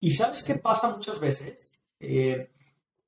[0.00, 1.78] Y sabes qué pasa muchas veces?
[1.98, 2.50] Eh,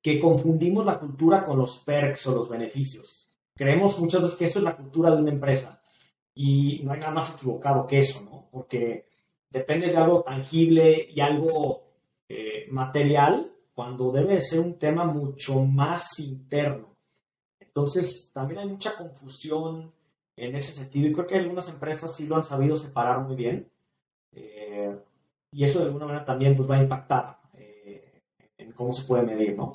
[0.01, 3.29] que confundimos la cultura con los perks o los beneficios.
[3.55, 5.81] Creemos muchas veces que eso es la cultura de una empresa
[6.35, 8.49] y no hay nada más equivocado que eso, ¿no?
[8.51, 9.07] Porque
[9.49, 11.83] depende de algo tangible y algo
[12.27, 16.95] eh, material cuando debe ser un tema mucho más interno.
[17.59, 19.93] Entonces, también hay mucha confusión
[20.35, 23.71] en ese sentido y creo que algunas empresas sí lo han sabido separar muy bien.
[24.31, 24.95] Eh,
[25.53, 28.21] y eso de alguna manera también pues, va a impactar eh,
[28.57, 29.71] en cómo se puede medir, ¿no?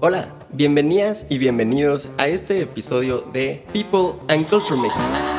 [0.00, 5.35] Hola, bienvenidas y bienvenidos a este episodio de People and Culture México.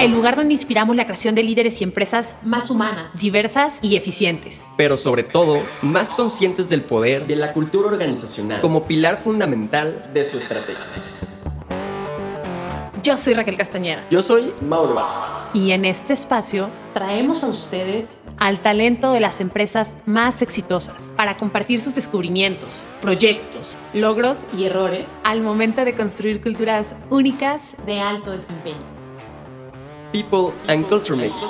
[0.00, 4.70] El lugar donde inspiramos la creación de líderes y empresas más humanas, diversas y eficientes.
[4.78, 10.24] Pero sobre todo, más conscientes del poder de la cultura organizacional como pilar fundamental de
[10.24, 10.86] su estrategia.
[13.02, 14.02] Yo soy Raquel Castañeda.
[14.10, 15.20] Yo soy Mau de Barça.
[15.52, 21.36] Y en este espacio traemos a ustedes al talento de las empresas más exitosas para
[21.36, 28.30] compartir sus descubrimientos, proyectos, logros y errores al momento de construir culturas únicas de alto
[28.30, 28.99] desempeño.
[30.12, 31.46] People and Culture México.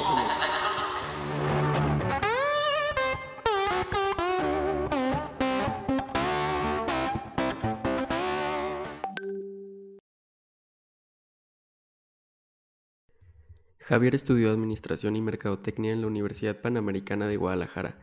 [13.79, 17.99] Javier estudió Administración y Mercadotecnia en la Universidad Panamericana de Guadalajara.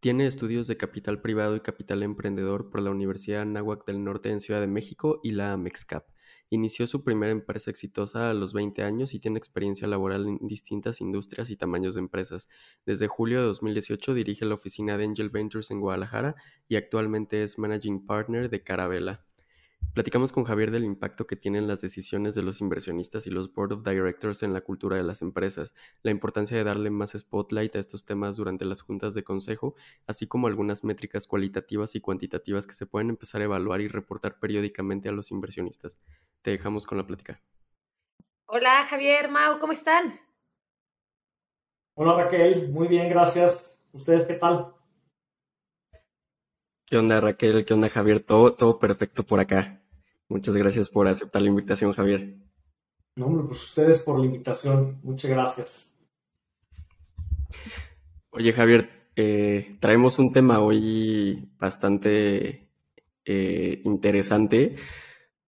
[0.00, 4.40] Tiene estudios de Capital Privado y Capital Emprendedor por la Universidad Anáhuac del Norte en
[4.40, 6.04] Ciudad de México y la AMEXCAP.
[6.52, 11.00] Inició su primera empresa exitosa a los 20 años y tiene experiencia laboral en distintas
[11.00, 12.48] industrias y tamaños de empresas.
[12.84, 16.34] Desde julio de 2018 dirige la oficina de Angel Ventures en Guadalajara
[16.66, 19.29] y actualmente es Managing Partner de Carabela.
[19.94, 23.72] Platicamos con Javier del impacto que tienen las decisiones de los inversionistas y los board
[23.72, 27.80] of directors en la cultura de las empresas, la importancia de darle más spotlight a
[27.80, 29.74] estos temas durante las juntas de consejo,
[30.06, 34.38] así como algunas métricas cualitativas y cuantitativas que se pueden empezar a evaluar y reportar
[34.38, 36.00] periódicamente a los inversionistas.
[36.42, 37.42] Te dejamos con la plática.
[38.46, 40.20] Hola Javier, Mau, ¿cómo están?
[41.94, 43.84] Hola Raquel, muy bien, gracias.
[43.92, 44.79] ¿Ustedes qué tal?
[46.90, 47.64] ¿Qué onda Raquel?
[47.64, 48.18] ¿Qué onda Javier?
[48.18, 49.80] Todo, todo perfecto por acá.
[50.28, 52.34] Muchas gracias por aceptar la invitación, Javier.
[53.14, 54.98] No, hombre, pues ustedes por la invitación.
[55.04, 55.94] Muchas gracias.
[58.30, 62.68] Oye, Javier, eh, traemos un tema hoy bastante
[63.24, 64.74] eh, interesante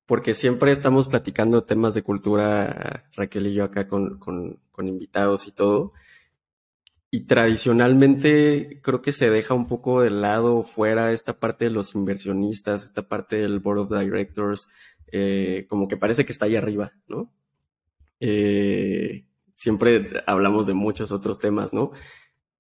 [0.07, 5.49] porque siempre estamos platicando temas de cultura, Raquel y yo acá con, con, con invitados
[5.49, 5.93] y todo.
[7.15, 11.95] Y tradicionalmente creo que se deja un poco de lado fuera esta parte de los
[11.95, 14.69] inversionistas, esta parte del board of directors,
[15.13, 17.31] eh, como que parece que está ahí arriba, ¿no?
[18.19, 21.91] Eh, siempre hablamos de muchos otros temas, ¿no?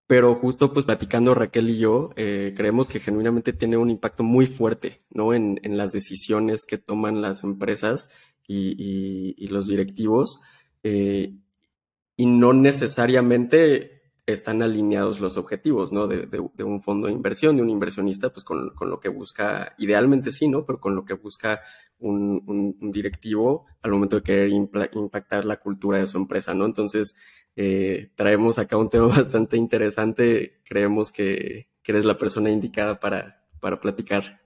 [0.06, 4.44] Pero justo pues platicando Raquel y yo, eh, creemos que genuinamente tiene un impacto muy
[4.44, 5.32] fuerte, ¿no?
[5.32, 8.10] En, en las decisiones que toman las empresas
[8.46, 10.42] y, y, y los directivos.
[10.84, 13.91] y no necesariamente
[14.26, 16.06] están alineados los objetivos, ¿no?
[16.06, 19.08] De, de, de, un fondo de inversión, de un inversionista, pues con, con, lo que
[19.08, 20.64] busca, idealmente sí, ¿no?
[20.64, 21.60] Pero con lo que busca
[21.98, 22.42] un,
[22.80, 26.66] un, directivo al momento de querer impactar la cultura de su empresa, ¿no?
[26.66, 27.16] Entonces,
[27.56, 30.60] eh, traemos acá un tema bastante interesante.
[30.64, 34.40] Creemos que, que eres la persona indicada para, para platicar.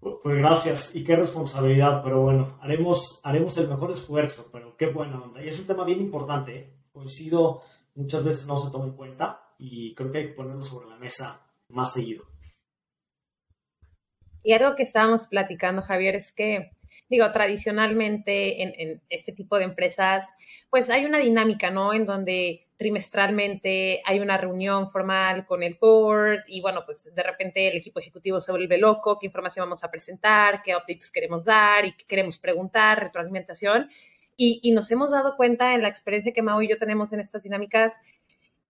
[0.00, 5.20] Pues gracias y qué responsabilidad, pero bueno, haremos, haremos el mejor esfuerzo, pero qué buena
[5.20, 5.42] onda.
[5.42, 6.74] Y es un tema bien importante, ¿eh?
[6.92, 7.62] coincido
[7.98, 10.96] muchas veces no se toma en cuenta y creo que hay que ponerlo sobre la
[10.96, 12.24] mesa más seguido.
[14.44, 16.70] Y algo que estábamos platicando, Javier, es que,
[17.08, 20.32] digo, tradicionalmente en, este tipo de empresas,
[20.70, 21.92] pues hay una dinámica, ¿no?
[21.92, 27.66] En donde trimestralmente hay una reunión formal con el board y bueno, pues de repente
[27.66, 31.84] el equipo ejecutivo se vuelve loco, qué información vamos a presentar, qué updates queremos dar
[31.84, 33.90] y qué queremos preguntar, retroalimentación.
[34.38, 37.20] Y, y, nos hemos dado cuenta en la experiencia que Mau y yo tenemos en
[37.20, 38.00] estas dinámicas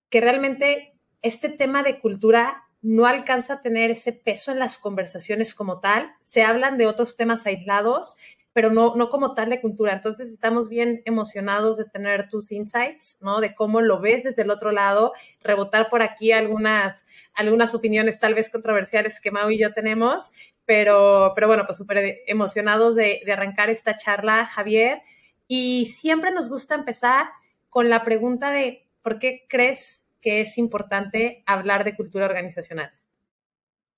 [0.09, 5.55] que realmente este tema de cultura no alcanza a tener ese peso en las conversaciones
[5.55, 6.12] como tal.
[6.23, 8.17] Se hablan de otros temas aislados,
[8.53, 9.93] pero no, no como tal de cultura.
[9.93, 13.41] Entonces estamos bien emocionados de tener tus insights, ¿no?
[13.41, 17.05] De cómo lo ves desde el otro lado, rebotar por aquí algunas,
[17.35, 20.31] algunas opiniones tal vez controversiales que Mau y yo tenemos,
[20.65, 25.03] pero, pero bueno, pues súper emocionados de, de arrancar esta charla, Javier.
[25.48, 27.30] Y siempre nos gusta empezar
[27.70, 32.92] con la pregunta de ¿por qué crees que es importante hablar de cultura organizacional?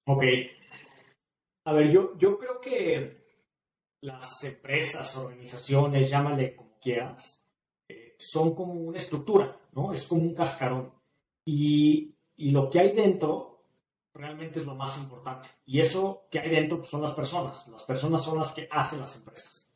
[0.07, 0.25] Ok.
[1.67, 3.21] A ver, yo, yo creo que
[4.03, 7.45] las empresas, organizaciones, llámale como quieras,
[7.89, 9.93] eh, son como una estructura, ¿no?
[9.93, 10.93] Es como un cascarón.
[11.45, 13.65] Y, y, lo que hay dentro
[14.15, 15.49] realmente es lo más importante.
[15.67, 17.67] Y eso que hay dentro pues, son las personas.
[17.69, 19.73] Las personas son las que hacen las empresas.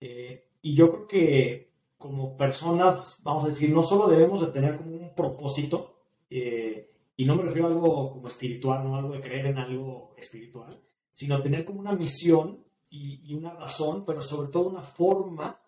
[0.00, 4.76] Eh, y yo creo que como personas, vamos a decir, no solo debemos de tener
[4.78, 5.96] como un propósito,
[6.30, 10.14] eh, y no me refiero a algo como espiritual, no algo de creer en algo
[10.16, 10.80] espiritual,
[11.10, 15.60] sino tener como una misión y, una razón, pero sobre todo una forma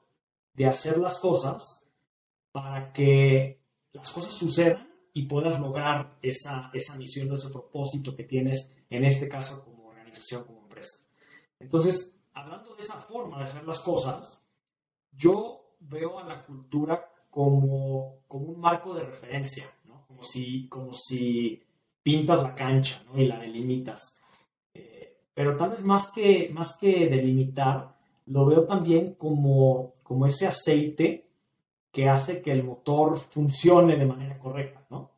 [0.54, 1.90] de hacer las cosas
[2.50, 3.60] para que
[3.92, 9.04] las cosas sucedan y puedas lograr esa, esa misión o ese propósito que tienes, en
[9.04, 10.98] este caso como organización, como empresa.
[11.60, 14.41] Entonces, hablando de esa forma de hacer las cosas,
[15.12, 20.04] yo veo a la cultura como, como un marco de referencia, ¿no?
[20.06, 21.62] como, si, como si
[22.02, 23.20] pintas la cancha ¿no?
[23.20, 24.22] y la delimitas
[25.34, 31.26] pero tal vez más que, más que delimitar, lo veo también como, como ese aceite
[31.90, 35.10] que hace que el motor funcione de manera correcta, ¿no?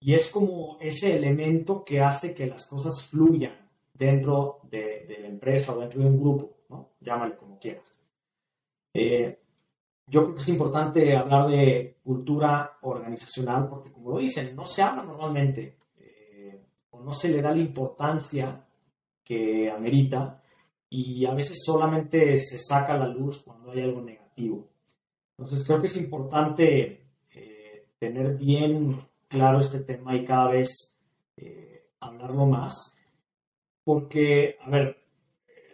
[0.00, 3.54] Y es como ese elemento que hace que las cosas fluyan
[3.92, 6.90] dentro de, la empresa o dentro de un grupo, ¿no?
[7.00, 8.00] Llámale como quieras.
[9.00, 9.38] Eh,
[10.06, 14.82] yo creo que es importante hablar de cultura organizacional porque, como lo dicen, no se
[14.82, 18.64] habla normalmente eh, o no se le da la importancia
[19.22, 20.42] que amerita
[20.90, 24.66] y a veces solamente se saca la luz cuando hay algo negativo.
[25.36, 27.02] Entonces creo que es importante
[27.34, 28.98] eh, tener bien
[29.28, 30.98] claro este tema y cada vez
[31.36, 32.98] eh, hablarlo más,
[33.84, 34.98] porque, a ver,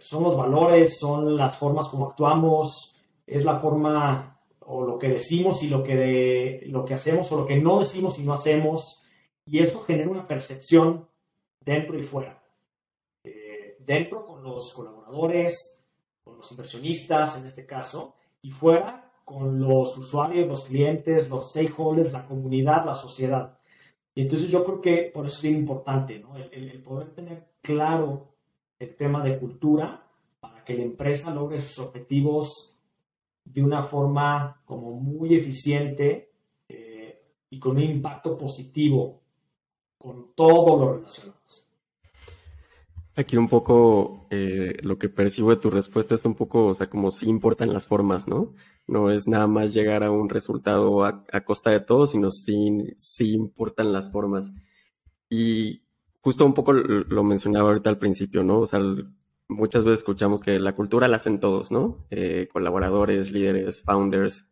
[0.00, 2.93] son los valores, son las formas como actuamos,
[3.26, 7.36] es la forma o lo que decimos y lo que, de, lo que hacemos o
[7.36, 9.02] lo que no decimos y no hacemos,
[9.46, 11.06] y eso genera una percepción
[11.60, 12.44] dentro y fuera
[13.86, 15.84] dentro con los colaboradores,
[16.22, 22.12] con los inversionistas en este caso, y fuera con los usuarios, los clientes, los stakeholders,
[22.12, 23.58] la comunidad, la sociedad.
[24.14, 26.22] Y entonces yo creo que por eso es importante,
[26.52, 28.34] el, poder tener claro
[28.78, 30.06] el tema de cultura
[30.40, 32.73] para que la empresa logre sus objetivos
[33.44, 36.32] de una forma como muy eficiente
[36.68, 39.20] eh, y con un impacto positivo
[39.98, 41.40] con todo lo relacionado.
[43.16, 46.90] Aquí un poco eh, lo que percibo de tu respuesta es un poco, o sea,
[46.90, 48.54] como si importan las formas, ¿no?
[48.88, 53.32] No es nada más llegar a un resultado a, costa de todo, sino sí, sí
[53.34, 54.52] importan las formas.
[55.30, 55.84] Y
[56.22, 58.60] justo un poco lo mencionaba ahorita al principio, ¿no?
[58.60, 58.80] O sea,
[59.48, 62.06] muchas veces escuchamos que la cultura la hacen todos, ¿no?
[62.10, 64.48] Eh, colaboradores, líderes, founders,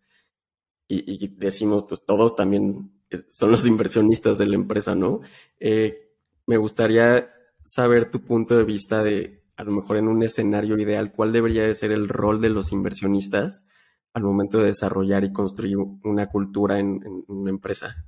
[0.88, 2.92] y, decimos, pues todos también
[3.30, 5.20] son los inversionistas de la empresa, ¿no?
[5.58, 6.16] Eh,
[6.46, 11.12] me gustaría saber tu punto de vista de, a lo mejor en un escenario ideal,
[11.12, 13.66] cuál debería de ser el rol de los inversionistas
[14.12, 18.04] al momento de desarrollar y construir una cultura en, una empresa.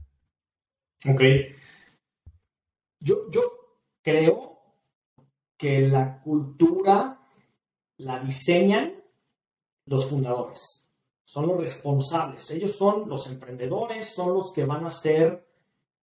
[1.08, 1.22] Ok.
[3.00, 3.40] Yo, yo
[4.02, 4.53] creo
[5.64, 7.26] que la cultura
[7.96, 9.02] la diseñan
[9.86, 10.90] los fundadores,
[11.24, 15.48] son los responsables, ellos son los emprendedores, son los que van a ser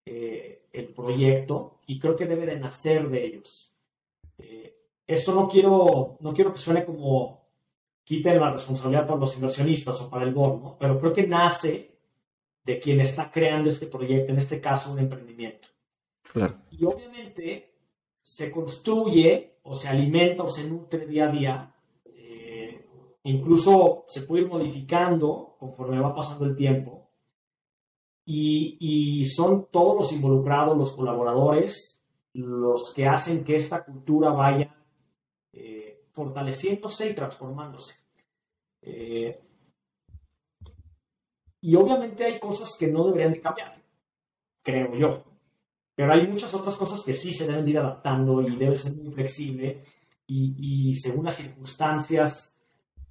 [0.03, 3.75] eh, el proyecto y creo que debe de nacer de ellos.
[4.39, 7.45] Eh, eso no quiero, no quiero que suene como
[8.03, 11.99] quiten la responsabilidad para los inversionistas o para el board, pero creo que nace
[12.63, 15.67] de quien está creando este proyecto, en este caso un emprendimiento.
[16.71, 17.75] Y obviamente
[18.23, 21.75] se construye o se alimenta o se nutre día a día.
[22.05, 22.85] Eh,
[23.23, 27.01] incluso se puede ir modificando conforme va pasando el tiempo
[28.25, 32.03] y, son todos los involucrados, los colaboradores,
[32.33, 34.75] los que hacen que esta cultura vaya
[35.53, 38.05] eh, fortaleciéndose y transformándose.
[38.81, 39.39] Eh,
[41.61, 43.81] y obviamente hay cosas que no deberían de cambiar,
[44.63, 45.30] creo yo.
[45.95, 48.93] Pero hay muchas otras cosas que sí se deben de ir adaptando y debe ser
[48.93, 49.83] muy flexible
[50.25, 52.59] y, y según las circunstancias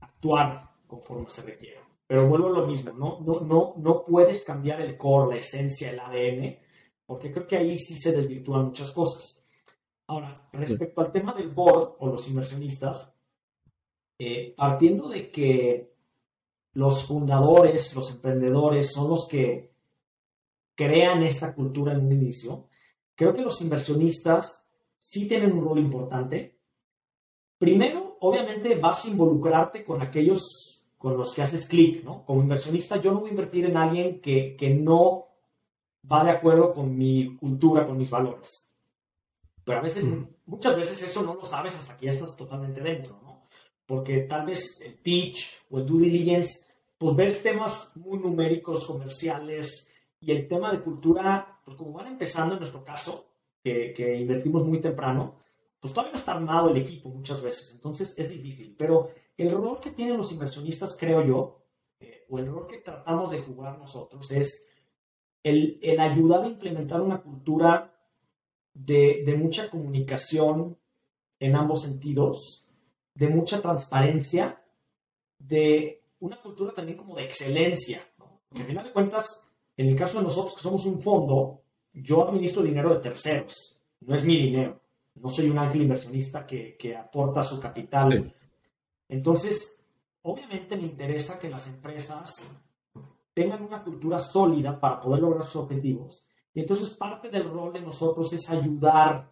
[0.00, 1.80] actuar conforme se requiera.
[2.06, 5.90] Pero vuelvo a lo mismo, no, no, no, no puedes cambiar el core, la esencia,
[5.90, 6.58] el ADN,
[7.06, 9.46] porque creo que ahí sí se desvirtúan muchas cosas.
[10.08, 13.16] Ahora, respecto al tema del board o los inversionistas,
[14.18, 15.94] eh, partiendo de que
[16.72, 19.72] los fundadores, los emprendedores son los que
[20.74, 22.69] crean esta cultura en un inicio,
[23.20, 24.66] creo que los inversionistas
[24.98, 26.56] sí tienen un rol importante.
[27.58, 32.24] Primero, obviamente vas a involucrarte con aquellos con los que haces clic, ¿no?
[32.24, 35.26] Como inversionista, yo no voy a invertir en alguien que, que no
[36.10, 38.72] va de acuerdo con mi cultura, con mis valores.
[39.64, 40.06] pero a veces,
[40.46, 43.48] muchas veces eso no lo sabes hasta que ya estás totalmente dentro, ¿no?
[43.84, 49.90] Porque tal vez el pitch o el due diligence, pues ves temas muy numéricos, comerciales,
[50.20, 53.26] y el tema de cultura, pues como van empezando en nuestro caso,
[53.62, 55.36] que, que invertimos muy temprano,
[55.78, 58.74] pues todavía no está armado el equipo muchas veces, entonces es difícil.
[58.76, 61.62] Pero el rol que tienen los inversionistas, creo yo,
[62.00, 64.66] eh, o el rol que tratamos de jugar nosotros es
[65.44, 67.94] el, el ayudar a implementar una cultura
[68.74, 70.76] de, de, mucha comunicación
[71.38, 72.66] en ambos sentidos,
[73.14, 74.60] de mucha transparencia,
[75.38, 78.42] de una cultura también como de excelencia, ¿no?
[78.48, 81.59] Porque al final de cuentas, en el caso de nosotros que somos un fondo,
[81.92, 84.80] yo administro dinero de terceros, no es mi dinero.
[85.14, 88.34] No soy un ángel inversionista que, que aporta su capital.
[89.08, 89.82] Entonces,
[90.22, 92.48] obviamente me interesa que las empresas
[93.34, 96.26] tengan una cultura sólida para poder lograr sus objetivos.
[96.54, 99.30] Y entonces parte del rol de nosotros es ayudar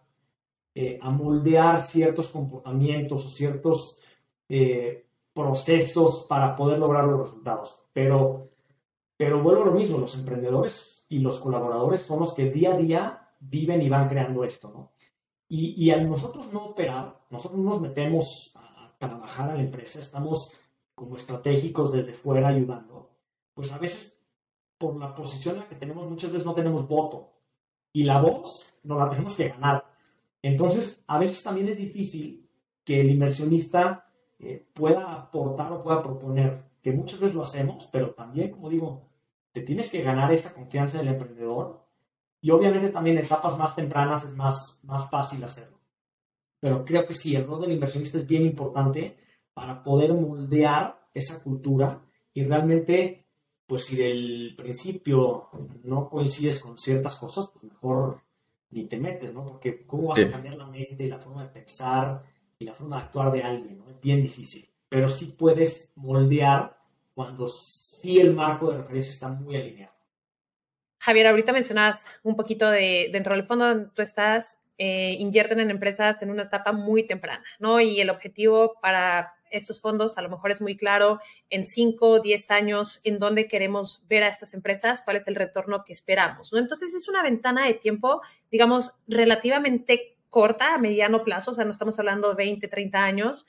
[0.74, 4.00] eh, a moldear ciertos comportamientos o ciertos
[4.48, 7.82] eh, procesos para poder lograr los resultados.
[7.92, 8.50] Pero,
[9.16, 12.76] pero vuelvo a lo mismo, los emprendedores y los colaboradores son los que día a
[12.76, 14.92] día viven y van creando esto, ¿no?
[15.48, 20.52] Y, y al nosotros no operar, nosotros nos metemos a trabajar a la empresa, estamos
[20.94, 23.10] como estratégicos desde fuera ayudando,
[23.54, 24.18] pues a veces
[24.76, 27.32] por la posición en la que tenemos muchas veces no tenemos voto
[27.92, 29.84] y la voz no la tenemos que ganar.
[30.42, 32.48] Entonces, a veces también es difícil
[32.84, 38.14] que el inversionista eh, pueda aportar o pueda proponer, que muchas veces lo hacemos, pero
[38.14, 39.07] también, como digo,
[39.58, 41.84] te tienes que ganar esa confianza del emprendedor
[42.40, 45.78] y obviamente también en etapas más tempranas es más, más fácil hacerlo.
[46.60, 49.16] Pero creo que sí, el rol del inversionista es bien importante
[49.54, 52.00] para poder moldear esa cultura
[52.32, 53.26] y realmente,
[53.66, 55.48] pues si del principio
[55.82, 58.22] no coincides con ciertas cosas, pues mejor
[58.70, 59.44] ni te metes, ¿no?
[59.44, 62.22] Porque cómo vas a cambiar la mente y la forma de pensar
[62.58, 63.90] y la forma de actuar de alguien, ¿no?
[63.90, 64.68] Es bien difícil.
[64.88, 66.78] Pero sí puedes moldear
[67.14, 67.48] cuando
[68.00, 69.94] sí el marco de referencia está muy alineado.
[71.00, 75.70] Javier, ahorita mencionabas un poquito de dentro del fondo donde tú estás, eh, invierten en
[75.70, 77.80] empresas en una etapa muy temprana, ¿no?
[77.80, 82.20] Y el objetivo para estos fondos a lo mejor es muy claro en 5 o
[82.20, 86.52] 10 años en dónde queremos ver a estas empresas, cuál es el retorno que esperamos,
[86.52, 86.58] ¿no?
[86.58, 91.70] Entonces es una ventana de tiempo, digamos, relativamente corta a mediano plazo, o sea, no
[91.70, 93.46] estamos hablando de 20, 30 años,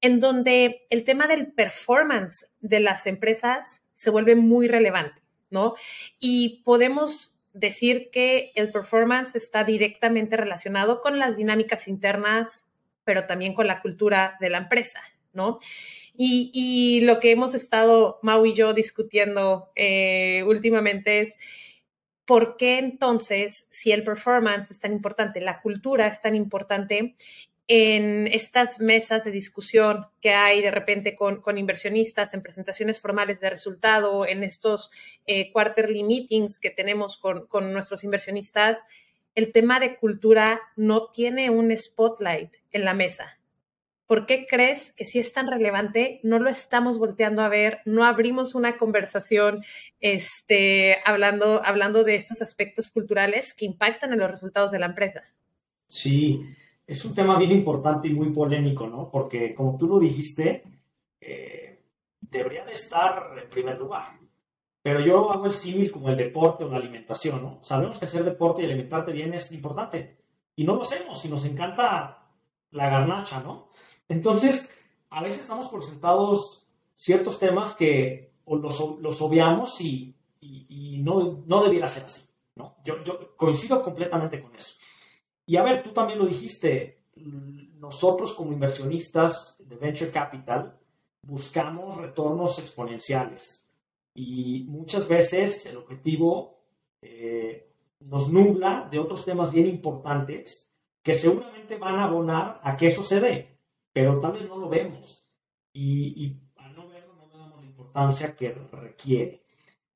[0.00, 5.22] en donde el tema del performance de las empresas se vuelve muy relevante.
[5.50, 5.74] ¿no?
[6.18, 12.68] Y podemos decir que el performance está directamente relacionado con las dinámicas internas,
[13.04, 15.00] pero también con la cultura de la empresa,
[15.32, 15.58] ¿no?
[16.20, 21.36] Y, lo que hemos estado, Mau y yo, discutiendo eh, últimamente es
[22.24, 27.14] por qué entonces, si el performance es tan importante, la cultura es tan importante,
[27.68, 33.50] en estas mesas de discusión que hay de repente con, inversionistas, en presentaciones formales de
[33.50, 34.90] resultado, en estos
[35.26, 38.86] eh, quarterly meetings que tenemos con, con nuestros inversionistas,
[39.34, 43.38] el tema de cultura no tiene un spotlight en la mesa.
[44.06, 48.06] ¿Por qué crees que si es tan relevante no lo estamos volteando a ver, no
[48.06, 49.62] abrimos una conversación
[50.00, 55.24] este, hablando, hablando de estos aspectos culturales que impactan en los resultados de la empresa?
[55.86, 56.42] Sí,
[56.88, 59.10] es un tema bien importante y muy polémico, ¿no?
[59.10, 60.64] Porque como tú lo dijiste,
[61.20, 61.84] eh,
[62.18, 64.18] debería de estar en primer lugar.
[64.80, 67.58] Pero yo hago el símil como el deporte o la alimentación, ¿no?
[67.62, 70.16] Sabemos que hacer deporte y alimentarte bien es importante.
[70.56, 72.26] Y no lo hacemos y nos encanta
[72.70, 73.68] la garnacha, ¿no?
[74.08, 74.74] Entonces,
[75.10, 81.62] a veces estamos por sentados ciertos temas que los, los obviamos y, y, no, no
[81.62, 82.26] debiera ser así,
[82.56, 82.76] ¿no?
[82.82, 84.78] Yo, yo coincido completamente con eso.
[85.48, 86.98] Y a ver, tú también lo dijiste,
[87.78, 90.78] nosotros como inversionistas de Venture Capital
[91.22, 93.66] buscamos retornos exponenciales
[94.12, 96.58] y muchas veces el objetivo
[97.00, 100.70] eh, nos nubla de otros temas bien importantes
[101.02, 103.58] que seguramente van a abonar a que eso se dé,
[103.90, 105.30] pero tal vez no lo vemos
[105.72, 106.42] y, y
[106.76, 109.44] no verlo no le damos la importancia que requiere.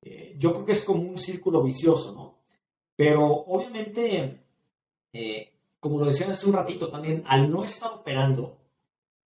[0.01, 2.39] Eh, yo creo que es como un círculo vicioso, ¿no?
[2.95, 4.42] Pero obviamente
[5.13, 8.57] eh, como lo decían hace un ratito también, al no estar operando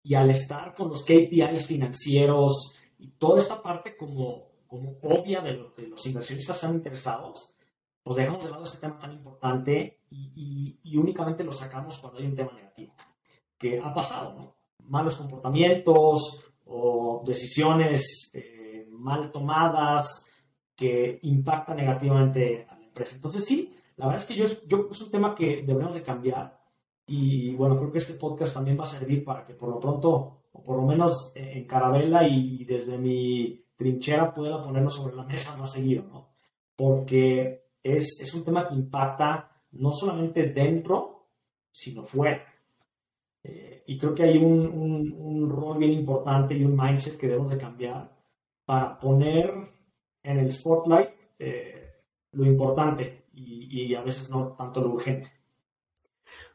[0.03, 5.53] y al estar con los KPIs financieros y toda esta parte como, como obvia de
[5.53, 7.55] lo que los inversionistas están interesados,
[8.03, 12.27] pues dejamos de lado este tema tan importante y, y, únicamente lo sacamos cuando hay
[12.27, 12.93] un tema negativo,
[13.57, 14.55] que ha pasado, ¿no?
[14.87, 20.25] Malos comportamientos o decisiones eh, mal tomadas
[20.75, 23.15] que impactan negativamente a la empresa.
[23.15, 26.59] Entonces sí, la verdad es que yo, yo es un tema que deberíamos de cambiar
[27.07, 30.43] y bueno, creo que este podcast también va a servir para que por lo pronto,
[30.51, 35.57] o por lo menos en Carabela y desde mi trinchera pueda ponerlo sobre la mesa
[35.57, 36.29] más seguido, ¿no?
[36.75, 41.27] Porque es, es un tema que impacta no solamente dentro,
[41.71, 42.43] sino fuera.
[43.43, 47.51] Eh, y creo que hay un, un, rol bien importante y un mindset que debemos
[47.51, 48.11] de cambiar
[48.65, 49.53] para poner
[50.23, 51.91] en el spotlight eh,
[52.31, 55.29] lo importante y, y, a veces no tanto lo urgente.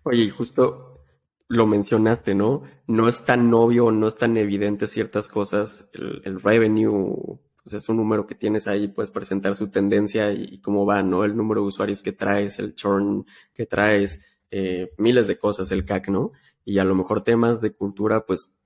[0.02, 1.04] Oye, y justo
[1.48, 2.62] lo mencionaste, ¿no?
[2.86, 5.90] No es tan obvio, no es tan evidente ciertas cosas.
[5.92, 10.60] El, el revenue pues es un número que tienes ahí, puedes presentar su tendencia y,
[10.60, 11.24] cómo va, ¿no?
[11.24, 15.84] El número de usuarios que traes, el churn que traes, eh, miles de cosas, el
[15.84, 16.32] CAC, ¿no?
[16.64, 18.56] Y a lo mejor temas de cultura, pues,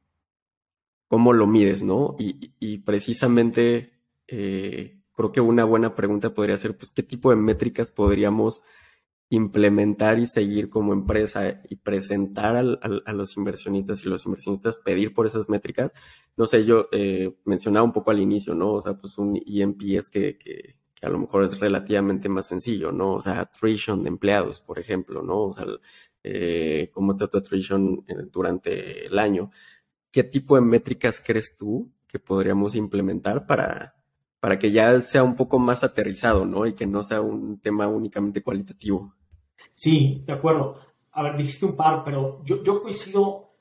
[1.09, 2.17] ¿cómo lo mides, no?
[2.19, 3.93] Y, precisamente
[4.29, 8.63] eh, creo que una buena pregunta podría ser, pues, ¿qué tipo de métricas podríamos
[9.31, 15.27] implementar y seguir como empresa y presentar a los inversionistas y los inversionistas pedir por
[15.27, 15.95] esas métricas.
[16.37, 18.75] No sé, yo eh, mencionaba un poco al inicio, ¿no?
[18.75, 19.81] O sea, pues un EMP
[20.11, 23.15] que, que, a lo mejor es relativamente más sencillo, ¿no?
[23.15, 25.45] O sea, attrition de empleados, por ejemplo, ¿no?
[25.45, 25.67] O sea,
[26.23, 29.51] eh, cómo está tu attrition durante el año.
[30.11, 33.97] ¿Qué tipo de métricas crees tú que podríamos implementar para,
[34.45, 36.67] para que ya sea un poco más aterrizado, ¿no?
[36.67, 39.15] Y que no sea un tema únicamente cualitativo.
[39.73, 40.77] Sí, de acuerdo.
[41.13, 43.55] A ver, dijiste un par, pero yo, yo coincido.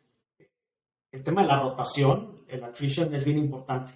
[1.09, 3.93] El tema de la rotación, el attrition es bien importante.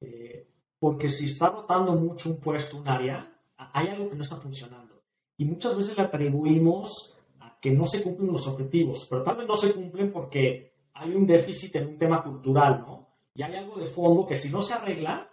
[0.00, 0.48] Eh,
[0.78, 3.30] porque si está rotando mucho un puesto, un área,
[3.74, 5.02] hay algo que no está funcionando.
[5.36, 9.46] Y muchas veces le atribuimos a que no se cumplen los objetivos, pero tal vez
[9.46, 13.10] no se cumplen porque hay un déficit en un tema cultural, ¿no?
[13.34, 15.28] Y hay algo de fondo que si no se arregla,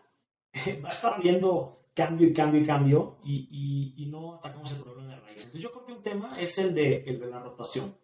[0.84, 5.16] va a estar viendo cambio y cambio y cambio y, y, no atacamos el problema
[5.16, 5.46] de raíz.
[5.46, 7.96] Entonces yo creo que un tema es el de, el de la rotación.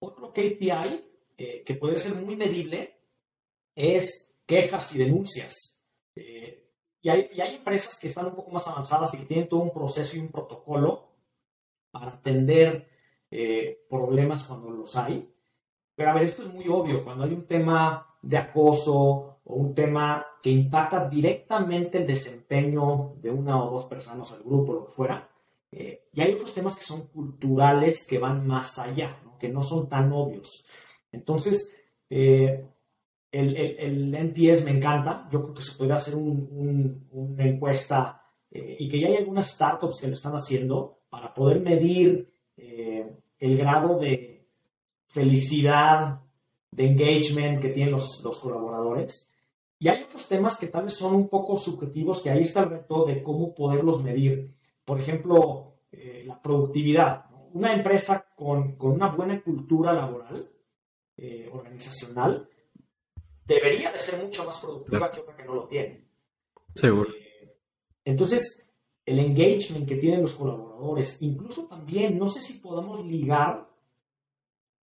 [0.00, 1.04] Otro KPI
[1.38, 2.98] eh, que puede ser muy medible
[3.74, 5.84] es quejas y denuncias.
[6.16, 6.70] Eh,
[7.02, 9.60] y, hay, y, hay, empresas que están un poco más avanzadas y que tienen todo
[9.60, 11.08] un proceso y un protocolo
[11.90, 12.88] para atender
[13.30, 15.32] eh, problemas cuando los hay.
[15.94, 17.04] Pero a ver, esto es muy obvio.
[17.04, 23.30] Cuando hay un tema de acoso o un tema que impacta directamente el desempeño de
[23.30, 25.28] una o dos personas al grupo, lo que fuera.
[25.72, 29.88] Eh, y hay otros temas que son culturales que van más allá, que no son
[29.88, 30.66] tan obvios.
[31.10, 31.76] Entonces,
[32.08, 32.64] eh,
[33.32, 35.28] el, el, NPS me encanta.
[35.30, 40.00] Yo creo que se podría hacer una encuesta eh, y que ya hay algunas startups
[40.00, 44.46] que lo están haciendo para poder medir el grado de
[45.08, 46.20] felicidad,
[46.70, 49.30] de engagement que tienen los, los colaboradores.
[49.80, 52.70] Y hay otros temas que tal vez son un poco subjetivos, que ahí está el
[52.70, 54.54] reto de cómo poderlos medir.
[54.84, 57.24] Por ejemplo, eh, la productividad.
[57.54, 60.50] Una empresa con, con, una buena cultura laboral,
[61.16, 62.46] eh, organizacional,
[63.46, 66.04] debería de ser mucho más productiva que otra que no lo tiene.
[66.74, 67.10] Seguro.
[67.14, 67.56] Eh,
[68.04, 68.70] entonces,
[69.06, 73.66] el engagement que tienen los colaboradores, incluso también, no sé si podemos ligar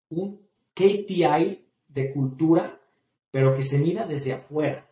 [0.10, 0.42] un
[0.74, 2.77] KPI de cultura,
[3.38, 4.90] pero que se mida desde afuera.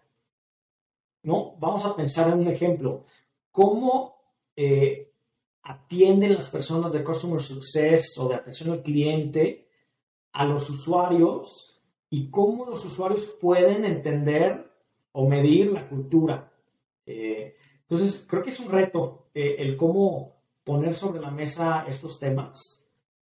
[1.23, 1.55] ¿no?
[1.57, 3.03] Vamos a pensar en un ejemplo.
[3.49, 4.21] ¿Cómo
[4.55, 5.11] eh,
[5.63, 9.67] atienden las personas de Customer Success o de atención al cliente
[10.31, 11.81] a los usuarios
[12.11, 14.71] y cómo los usuarios pueden entender
[15.13, 16.53] o medir la cultura?
[17.07, 22.19] Eh, entonces, creo que es un reto eh, el cómo poner sobre la mesa estos
[22.19, 22.85] temas.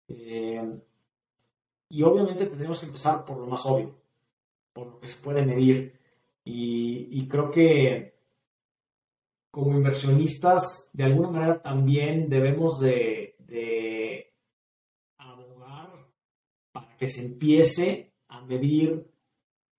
[0.09, 4.03] y obviamente tendremos que empezar por lo más obvio,
[4.75, 5.97] por lo que se puede medir.
[6.43, 8.13] Y, creo que
[9.49, 14.33] como inversionistas, de alguna manera también debemos de,
[15.17, 16.11] abogar
[16.73, 19.09] para que se empiece a medir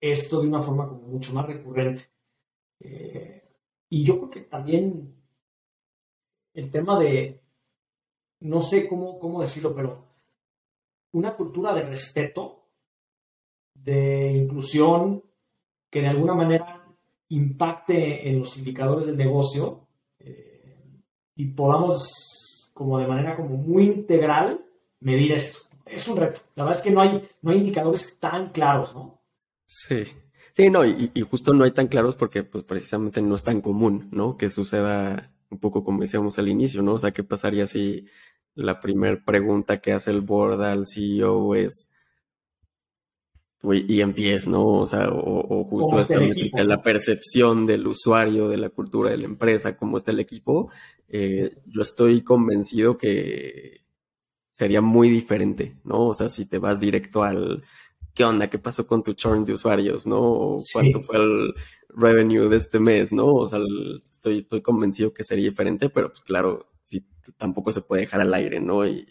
[0.01, 2.01] esto de una forma mucho más recurrente.
[2.79, 3.43] Eh,
[3.89, 5.15] y yo creo que también
[6.55, 7.43] el tema de,
[8.39, 10.07] no sé cómo, cómo decirlo, pero
[11.11, 12.56] una cultura de respeto,
[13.87, 15.23] de inclusión,
[15.89, 16.85] que de alguna manera
[17.29, 19.87] impacte en los indicadores del negocio
[20.19, 20.75] eh,
[21.37, 24.59] y podamos como de manera como muy integral
[24.99, 25.59] medir esto.
[25.85, 26.41] Es un reto.
[26.55, 29.21] La verdad es que no hay, no hay indicadores tan claros, ¿no?
[29.65, 30.03] Sí.
[30.53, 34.09] Sí, no, y, justo no hay tan claros porque pues precisamente no es tan común,
[34.11, 34.35] ¿no?
[34.35, 36.95] Que suceda un poco como decíamos al inicio, ¿no?
[36.95, 38.05] O sea, ¿qué pasaría si
[38.53, 41.93] la primera pregunta que hace el board al CEO es,
[43.63, 44.67] y empieza, ¿no?
[44.67, 49.25] O sea, o, justo esta métrica, la percepción del usuario, de la cultura de la
[49.25, 50.69] empresa, cómo está el equipo.
[51.07, 53.81] Eh, yo estoy convencido que
[54.51, 56.07] sería muy diferente, ¿no?
[56.07, 57.63] O sea, si te vas directo al,
[58.13, 58.49] ¿qué onda?
[58.49, 60.57] ¿Qué pasó con tu churn de usuarios, no?
[60.71, 61.53] ¿Cuánto fue el
[61.89, 63.33] revenue de este mes, no?
[63.33, 63.59] O sea,
[64.11, 67.03] estoy, estoy convencido que sería diferente, pero pues claro, si
[67.37, 68.85] tampoco se puede dejar al aire, ¿no?
[68.85, 69.05] Y,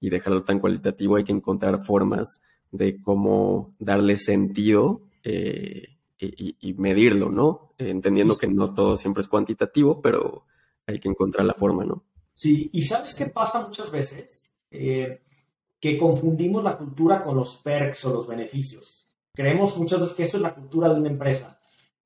[0.00, 7.30] y dejarlo tan cualitativo, hay que encontrar formas de cómo darle sentido eh, y, medirlo,
[7.30, 7.74] ¿no?
[7.78, 10.46] Entendiendo que no todo siempre es cuantitativo, pero
[10.86, 12.04] hay que encontrar la forma, ¿no?
[12.32, 14.50] Sí, y ¿sabes qué pasa muchas veces?
[14.70, 15.20] Eh,
[15.78, 19.08] que confundimos la cultura con los perks o los beneficios.
[19.34, 21.60] Creemos muchas veces que eso es la cultura de una empresa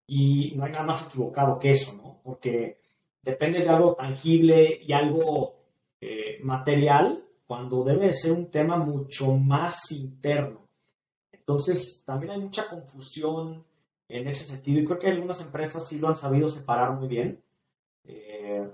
[0.06, 2.20] y no hay nada más equivocado que eso, ¿no?
[2.24, 2.80] Porque
[3.22, 5.56] depende de algo tangible y algo
[6.00, 10.68] eh, material cuando debe ser un tema mucho más interno.
[11.32, 13.64] Entonces, también hay mucha confusión
[14.08, 17.42] en ese sentido y creo que algunas empresas sí lo han sabido separar muy bien
[18.04, 18.68] eh,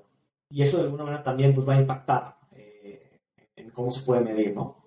[0.50, 3.18] y eso de alguna manera también pues, va a impactar eh,
[3.56, 4.82] en cómo se puede medir, ¿no?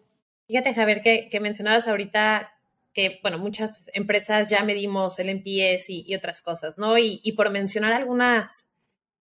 [0.47, 2.51] Fíjate, Javier, que, que mencionabas ahorita
[2.93, 6.97] que, bueno, muchas empresas ya medimos el NPS y, y otras cosas, ¿no?
[6.97, 8.69] Y, y, por mencionar algunas,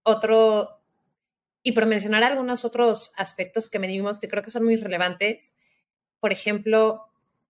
[0.03, 0.83] otro,
[1.67, 5.57] y por mencionar algunos otros aspectos que medimos que creo que son muy relevantes,
[6.21, 7.07] por ejemplo,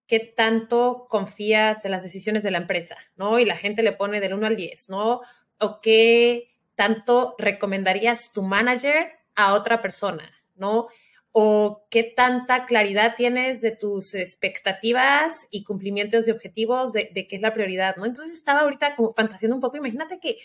[0.07, 3.39] qué tanto confías en las decisiones de la empresa, ¿no?
[3.39, 5.19] Y la gente le pone del 1 al 10, ¿no?
[5.59, 10.87] O qué tanto recomendarías tu manager a otra persona, ¿no?
[11.33, 17.35] O qué tanta claridad tienes de tus expectativas y cumplimientos de objetivos de, de qué
[17.35, 18.05] es la prioridad, ¿no?
[18.05, 20.37] Entonces estaba ahorita como fantaseando un poco, imagínate que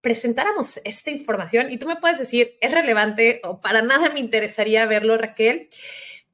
[0.00, 4.86] presentáramos esta información y tú me puedes decir, es relevante o para nada me interesaría
[4.86, 5.68] verlo, Raquel,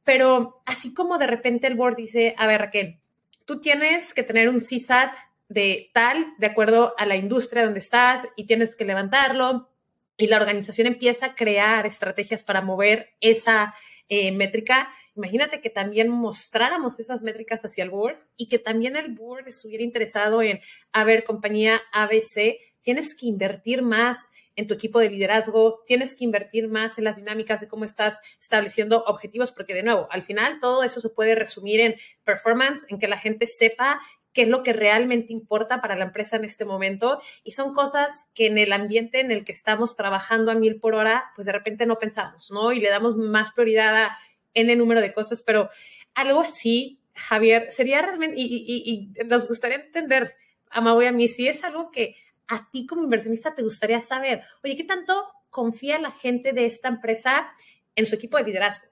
[0.04, 2.98] pero así como de repente el board dice, a ver, Raquel,
[3.44, 5.14] tú tienes que tener un CSAT
[5.48, 9.70] de tal, de acuerdo a la industria donde estás y tienes que levantarlo
[10.16, 13.74] y la organización empieza a crear estrategias para mover esa
[14.08, 14.90] eh, métrica.
[15.16, 19.82] Imagínate que también mostráramos esas métricas hacia el board y que también el board estuviera
[19.82, 20.60] interesado en,
[20.92, 26.24] a ver, compañía ABC, tienes que invertir más en tu equipo de liderazgo, tienes que
[26.24, 30.60] invertir más en las dinámicas de cómo estás estableciendo objetivos, porque de nuevo, al final
[30.60, 34.00] todo eso se puede resumir en performance, en que la gente sepa
[34.32, 38.26] qué es lo que realmente importa para la empresa en este momento y son cosas
[38.34, 41.52] que en el ambiente en el que estamos trabajando a mil por hora, pues de
[41.52, 42.72] repente no pensamos, ¿no?
[42.72, 44.18] Y le damos más prioridad a
[44.52, 45.70] N número de cosas, pero
[46.14, 50.34] algo así, Javier, sería realmente, y, nos gustaría entender,
[50.70, 52.16] a Mau y a mí, si es algo que
[52.48, 56.88] a ti como inversionista te gustaría saber, oye, ¿qué tanto confía la gente de esta
[56.88, 57.52] empresa
[57.94, 58.88] en su equipo de liderazgo?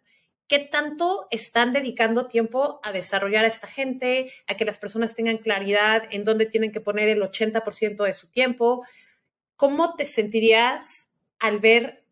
[0.48, 5.38] ¿Qué tanto están dedicando tiempo a desarrollar a esta gente, a que las personas tengan
[5.38, 8.84] claridad en dónde tienen que poner el 80% de su tiempo?
[9.56, 12.04] ¿Cómo te sentirías al ver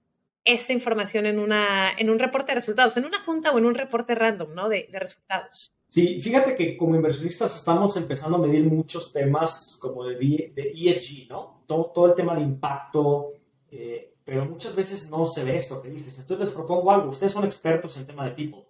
[0.44, 3.74] esa información en, una, en un reporte de resultados, en una junta o en un
[3.74, 4.68] reporte random ¿no?
[4.68, 5.74] de, de resultados?
[5.90, 10.14] Sí, fíjate que como inversionistas estamos empezando a medir muchos temas como de,
[10.54, 11.64] de ESG, ¿no?
[11.66, 13.32] Todo, todo, el tema de impacto,
[13.72, 16.16] eh, pero muchas veces no se ve esto que dices.
[16.16, 18.62] Entonces les propongo algo, ustedes son expertos en tema de people.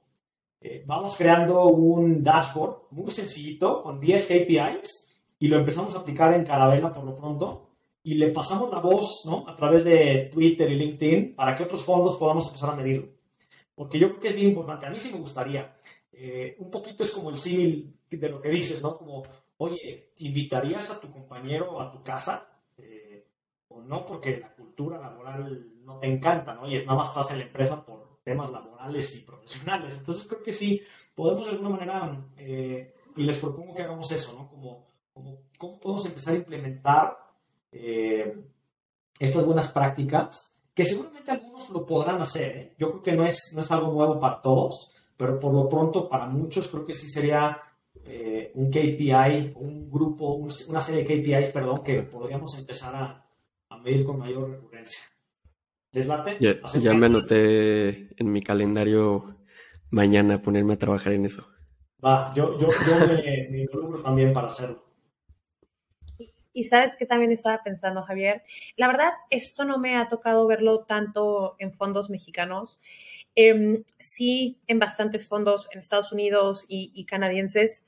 [0.62, 6.32] Eh, vamos creando un dashboard muy sencillito con 10 KPIs y lo empezamos a aplicar
[6.32, 7.68] en Carabela por lo pronto
[8.02, 9.46] y le pasamos la voz ¿no?
[9.46, 13.08] a través de Twitter y LinkedIn para que otros fondos podamos empezar a medirlo.
[13.74, 14.86] Porque yo creo que es bien importante.
[14.86, 15.76] A mí sí me gustaría.
[16.22, 18.98] Eh, un poquito es como el símil de lo que dices, ¿no?
[18.98, 19.22] Como,
[19.56, 22.60] oye, ¿te invitarías a tu compañero a tu casa?
[22.76, 23.24] Eh,
[23.68, 26.68] o no, porque la cultura laboral no te encanta, ¿no?
[26.68, 29.96] Y es nada más estás en la empresa por temas laborales y profesionales.
[29.96, 30.82] Entonces creo que sí,
[31.14, 34.50] podemos de alguna manera, eh, y les propongo que hagamos eso, ¿no?
[34.50, 37.16] Como, como cómo podemos empezar a implementar
[39.18, 42.74] estas buenas prácticas, que seguramente algunos lo podrán hacer.
[42.76, 46.08] Yo creo que no es, no es algo nuevo para todos, pero por lo pronto
[46.08, 47.60] para muchos creo que sí sería
[48.06, 50.32] eh, un KPI, un grupo,
[50.68, 53.26] una serie de KPIs, perdón, que podríamos empezar a,
[53.68, 55.04] a medir con mayor recurrencia.
[55.92, 56.38] ¿Les late?
[56.40, 59.36] Ya, ya me anoté en mi calendario
[59.90, 61.46] mañana ponerme a trabajar en eso.
[62.02, 64.82] Va, yo, yo, yo me, me involucro también para hacerlo.
[66.52, 68.42] Y sabes que también estaba pensando, Javier,
[68.76, 72.80] la verdad, esto no me ha tocado verlo tanto en fondos mexicanos.
[73.36, 77.86] Em, sí en bastantes fondos en Estados Unidos y, canadienses,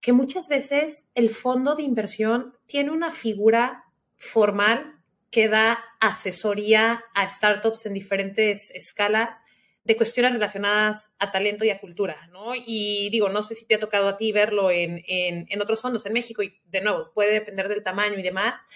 [0.00, 3.84] que muchas veces el fondo de inversión tiene una figura
[4.16, 9.42] formal que da asesoría a startups en diferentes escalas
[9.86, 12.54] de cuestiones relacionadas a talento y a cultura, ¿no?
[12.56, 16.04] Y digo, no sé si te ha tocado a ti verlo en, en, otros fondos
[16.06, 18.66] en México y de nuevo, puede depender del tamaño y demás,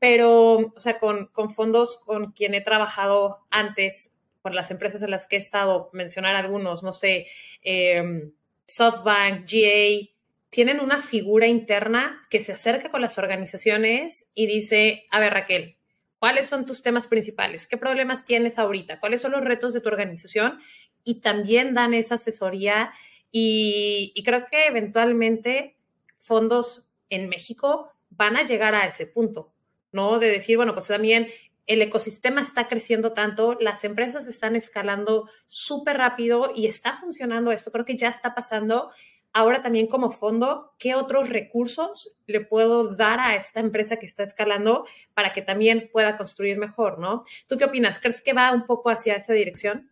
[0.00, 4.10] pero, o sea, con, con fondos con quien he trabajado antes,
[4.42, 7.28] por las empresas en las que he estado, mencionar algunos, no sé,
[7.62, 8.32] em,
[8.66, 10.08] SoftBank, GA,
[10.50, 15.77] tienen una figura interna que se acerca con las organizaciones y dice, a ver Raquel,
[16.18, 17.66] ¿cuáles son tus temas principales?
[17.66, 19.00] ¿Qué problemas tienes ahorita?
[19.00, 20.60] ¿Cuáles son los retos de tu organización?
[21.04, 22.92] Y también dan esa asesoría
[23.30, 25.76] y, y creo que eventualmente
[26.18, 29.52] fondos en México van a llegar a ese punto,
[29.92, 30.18] ¿no?
[30.18, 31.28] De decir, bueno, pues también
[31.68, 37.70] el ecosistema está creciendo tanto, las empresas están escalando súper rápido y está funcionando esto.
[37.70, 38.90] Creo que ya está pasando.
[39.32, 44.22] Ahora también como fondo, ¿qué otros recursos le puedo dar a esta empresa que está
[44.22, 47.24] escalando para que también pueda construir mejor, ¿no?
[47.46, 48.00] ¿Tú qué opinas?
[48.00, 49.90] ¿Crees que va un poco hacia esa dirección?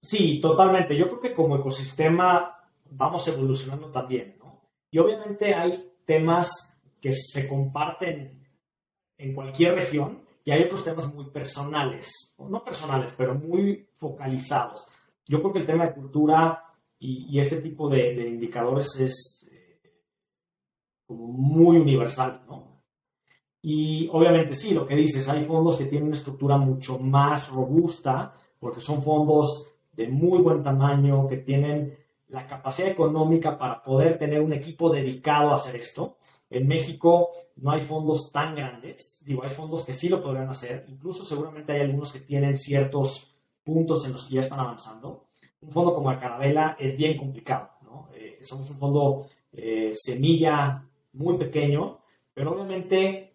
[0.00, 0.96] Sí, totalmente.
[0.96, 2.56] Yo creo que como ecosistema
[2.90, 4.62] vamos evolucionando también, ¿no?
[4.90, 8.46] Y obviamente hay temas que se comparten
[9.18, 14.86] en cualquier región, y hay otros temas muy personales, no personales, pero muy focalizados.
[15.26, 16.64] Yo creo que el tema de cultura
[17.00, 19.80] y, este tipo de, indicadores es eh,
[21.08, 22.82] muy universal, ¿no?
[23.62, 28.34] Y obviamente sí, lo que dices, hay fondos que tienen una estructura mucho más robusta,
[28.58, 31.96] porque son fondos de muy buen tamaño, que tienen
[32.28, 36.18] la capacidad económica para poder tener un equipo dedicado a hacer esto.
[36.50, 40.86] En México no hay fondos tan grandes, digo, hay fondos que sí lo podrían hacer,
[40.88, 45.27] incluso seguramente hay algunos que tienen ciertos puntos en los que ya están avanzando.
[45.60, 48.08] Un fondo como el Carabela es bien complicado, ¿no?
[48.14, 52.00] Eh, somos un fondo eh, semilla muy pequeño,
[52.32, 53.34] pero obviamente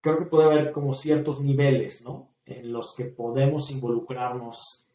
[0.00, 2.34] creo que puede haber como ciertos niveles, ¿no?
[2.44, 4.88] En los que podemos involucrarnos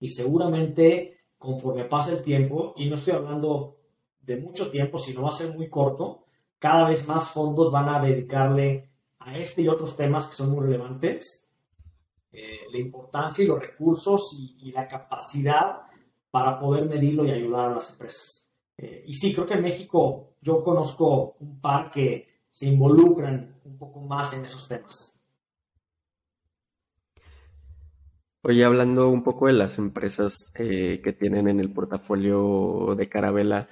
[0.00, 3.76] y seguramente conforme pasa el tiempo, y no estoy hablando
[4.20, 6.24] de mucho tiempo, sino va a ser muy corto,
[6.58, 10.64] cada vez más fondos van a dedicarle a este y otros temas que son muy
[10.64, 11.48] relevantes,
[12.32, 15.82] eh, la importancia y los recursos y, la capacidad
[16.30, 18.50] para poder medirlo y ayudar a las empresas.
[18.76, 23.78] Eh, y sí, creo que en México yo conozco un par que se involucran un
[23.78, 25.20] poco más en esos temas.
[28.42, 33.68] Oye, hablando un poco de las empresas eh, que tienen en el portafolio de Carabela,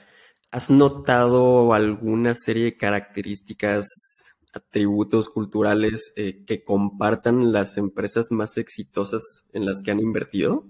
[0.56, 3.86] ¿Has notado alguna serie de características,
[4.52, 10.64] atributos culturales eh, que compartan las empresas más exitosas en las que han invertido?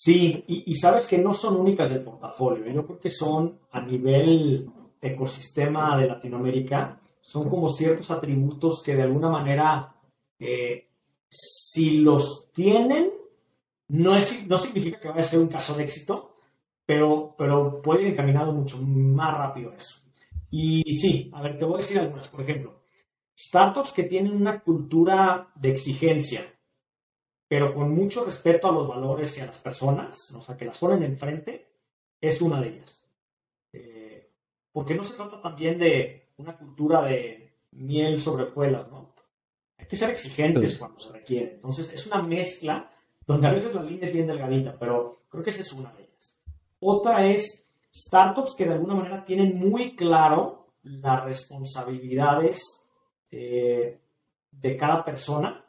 [0.00, 2.64] Sí, y, sabes que no son únicas del portafolio.
[2.66, 2.72] ¿eh?
[2.72, 9.02] Yo creo que son a nivel ecosistema de Latinoamérica, son como ciertos atributos que de
[9.02, 9.96] alguna manera,
[10.38, 10.86] eh,
[11.28, 13.10] si los tienen,
[13.88, 16.36] no, es, no significa que vaya a ser un caso de éxito,
[16.86, 19.96] pero, pero puede ir encaminado mucho más rápido eso.
[20.48, 22.28] Y sí, a ver, te voy a decir algunas.
[22.28, 22.84] Por ejemplo,
[23.36, 26.42] startups que tienen una cultura de exigencia,
[27.48, 30.78] pero con mucho respeto a los valores y a las personas, o sea, que las
[30.78, 31.66] ponen enfrente,
[32.20, 33.10] es una de ellas.
[33.72, 34.30] Eh,
[34.70, 39.14] porque no se trata también de una cultura de miel sobre hojuelas, ¿no?
[39.78, 41.54] Hay que ser exigentes cuando se requiere.
[41.54, 42.92] Entonces, es una mezcla
[43.26, 46.02] donde a veces la línea es bien delgadita, pero creo que esa es una de
[46.04, 46.42] ellas.
[46.80, 52.62] Otra es startups que de alguna manera tienen muy claro las responsabilidades
[53.30, 54.00] eh,
[54.50, 55.64] de cada persona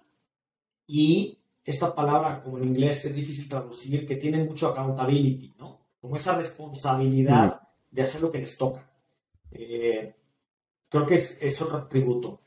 [0.88, 5.80] y esta palabra, como en inglés es difícil traducir, que tienen mucho accountability, ¿no?
[6.00, 8.89] Como esa responsabilidad de hacer lo que les toca.
[9.52, 10.15] Eh,
[10.89, 12.41] creo que es, es otro atributo.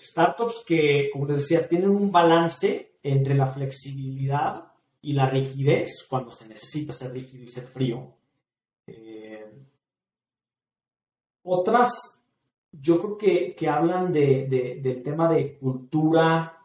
[0.00, 6.30] Startups que, como les decía, tienen un balance entre la flexibilidad y la rigidez cuando
[6.30, 8.14] se necesita ser rígido y ser frío.
[8.86, 9.46] Eh,
[11.42, 12.24] otras,
[12.72, 16.57] yo creo que, que hablan de, del tema de cultura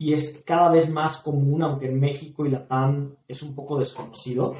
[0.00, 4.54] y es cada vez más común, aunque en México y Latam es un poco desconocido,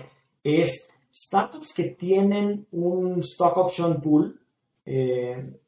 [0.44, 4.38] es startups que tienen un stock option pool
[4.85, 5.59] eh,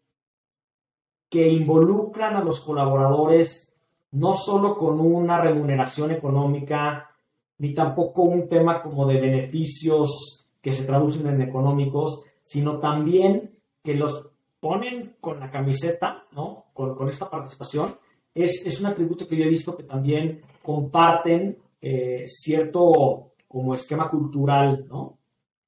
[1.31, 3.73] que involucran a los colaboradores
[4.11, 7.11] no solo con una remuneración económica
[7.57, 13.95] ni tampoco un tema como de beneficios que se traducen en económicos, sino también que
[13.95, 16.67] los ponen con la camiseta, ¿no?
[16.75, 17.97] Con, esta participación.
[18.35, 24.09] Es, es, un atributo que yo he visto que también comparten eh, cierto como esquema
[24.11, 25.18] cultural, ¿no?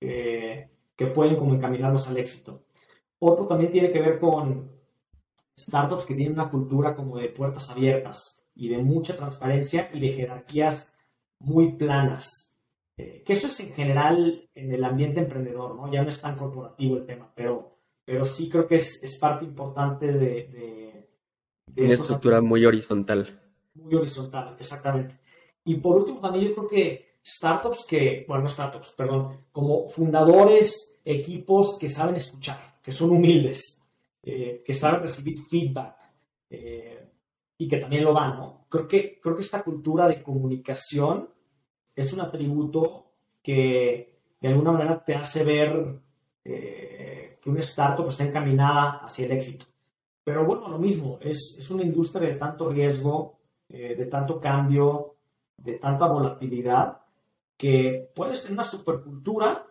[0.01, 2.65] que pueden como encaminarlos al éxito.
[3.19, 4.71] Otro también tiene que ver con
[5.59, 10.13] startups que tienen una cultura como de puertas abiertas y de mucha transparencia y de
[10.13, 10.97] jerarquías
[11.39, 12.59] muy planas.
[12.97, 15.91] Eh, que eso es en general en el ambiente emprendedor, ¿no?
[15.93, 19.45] Ya no es tan corporativo el tema, pero, pero sí creo que es, es parte
[19.45, 20.94] importante de...
[21.77, 23.41] Una estructura muy horizontal.
[23.75, 25.19] Muy horizontal, exactamente.
[25.65, 30.99] Y por último, también yo creo que startups que, bueno, no startups, perdón, como fundadores,
[31.05, 33.83] equipos que saben escuchar, que son humildes,
[34.23, 35.97] eh, que saben recibir feedback
[36.51, 37.09] eh,
[37.59, 38.67] y que también lo dan, ¿no?
[38.69, 41.29] Creo que, creo que esta cultura de comunicación
[41.95, 46.01] es un atributo que de alguna manera te hace ver
[46.45, 49.67] eh, que una startup está encaminada hacia el éxito.
[50.25, 55.17] Pero bueno, lo mismo, es, es una industria de tanto riesgo, de tanto cambio,
[55.57, 56.99] de tanta volatilidad,
[57.57, 59.67] que puedes tener una supercultura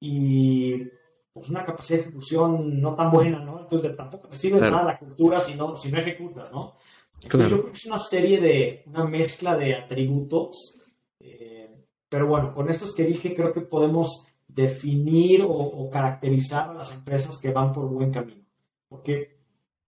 [0.00, 0.84] y
[1.32, 3.60] pues una capacidad de ejecución no tan buena, ¿no?
[3.60, 6.76] Entonces tampoco te sirve nada la cultura si no, si no ejecutas, ¿no?
[7.22, 10.82] Entonces yo creo que es una serie de, una mezcla de atributos,
[11.18, 16.74] eh, pero bueno, con estos que dije creo que podemos definir o, o, caracterizar a
[16.74, 18.44] las empresas que van por buen camino,
[18.88, 19.40] porque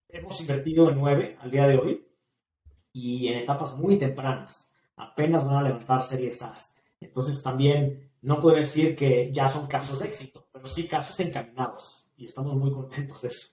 [0.09, 2.07] hemos invertido en nueve al día de hoy
[2.91, 6.53] y en etapas muy tempranas, apenas van a levantar series A.
[6.99, 12.09] Entonces también no puedo decir que ya son casos de éxito, pero sí casos encaminados
[12.17, 13.49] y estamos muy contentos de eso.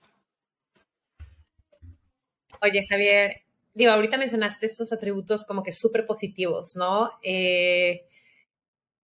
[2.61, 7.11] Oye, Javier, digo, ahorita mencionaste estos atributos como que súper positivos, ¿no?
[7.21, 8.07] Eh,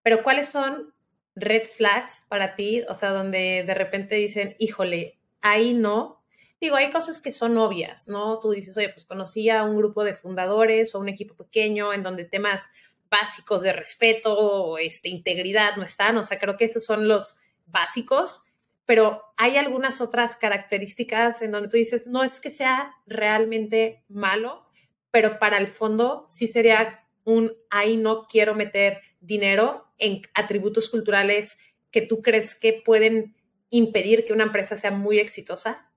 [0.01, 0.93] pero ¿cuáles son
[1.35, 2.83] red flags para ti?
[2.89, 6.20] O sea, donde de repente dicen, híjole, ahí no.
[6.61, 8.39] Digo, hay cosas que son obvias, ¿no?
[8.39, 12.03] Tú dices, oye, pues conocí a un grupo de fundadores o un equipo pequeño en
[12.03, 12.71] donde temas
[13.09, 18.45] básicos de respeto, este, integridad no están, o sea, creo que esos son los básicos,
[18.85, 24.65] pero hay algunas otras características en donde tú dices, no es que sea realmente malo,
[25.09, 31.57] pero para el fondo sí sería un, ahí no quiero meter dinero en atributos culturales
[31.89, 33.35] que tú crees que pueden
[33.69, 35.90] impedir que una empresa sea muy exitosa.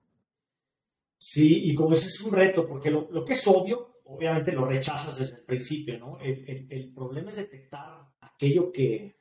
[1.17, 4.65] Sí, y como ese es un reto, porque lo, lo que es obvio obviamente lo
[4.65, 6.19] rechazas desde el principio, ¿no?
[6.19, 9.19] El, el, problema es detectar aquello que,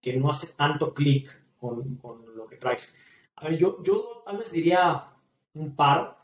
[0.00, 2.96] que no hace tanto clic con, con, lo que traes.
[3.36, 5.12] A ver, yo, yo tal vez diría
[5.54, 6.22] un par.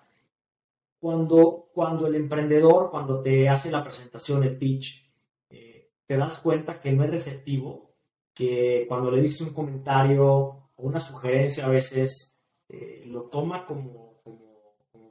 [0.99, 5.11] Cuando, cuando el emprendedor, cuando te hace la presentación, el pitch,
[5.49, 7.95] eh, te das cuenta que no es receptivo,
[8.35, 14.10] que cuando le dices un comentario o una sugerencia a veces eh, lo toma como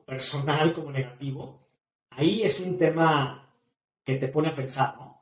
[0.10, 1.60] personal, como negativo,
[2.10, 3.48] ahí es un tema
[4.04, 5.22] que te pone a pensar, ¿no?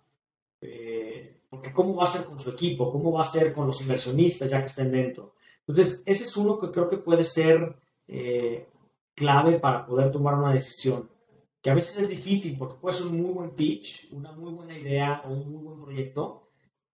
[0.62, 3.82] Eh, porque cómo va a ser con su equipo, cómo va a ser con los
[3.82, 5.36] inversionistas ya que estén dentro.
[5.60, 7.76] Entonces, ese es uno que creo que puede ser
[8.08, 8.68] eh,
[9.14, 11.10] clave para poder tomar una decisión,
[11.62, 14.78] que a veces es difícil porque puede ser un muy buen pitch, una muy buena
[14.78, 16.50] idea o un muy buen proyecto,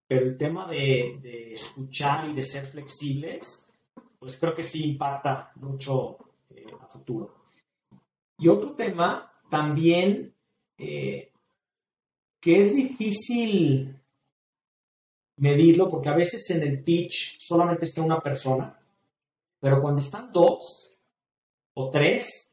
[0.06, 3.70] pero el tema de, escuchar y de ser flexibles,
[4.18, 6.16] pues creo que sí impacta mucho
[6.50, 7.41] eh, a futuro.
[8.42, 10.34] Y otro tema también
[10.76, 11.30] eh,
[12.40, 13.96] que es difícil
[15.36, 18.76] medirlo porque a veces en el pitch solamente está una persona,
[19.60, 20.92] pero cuando están dos
[21.74, 22.52] o tres,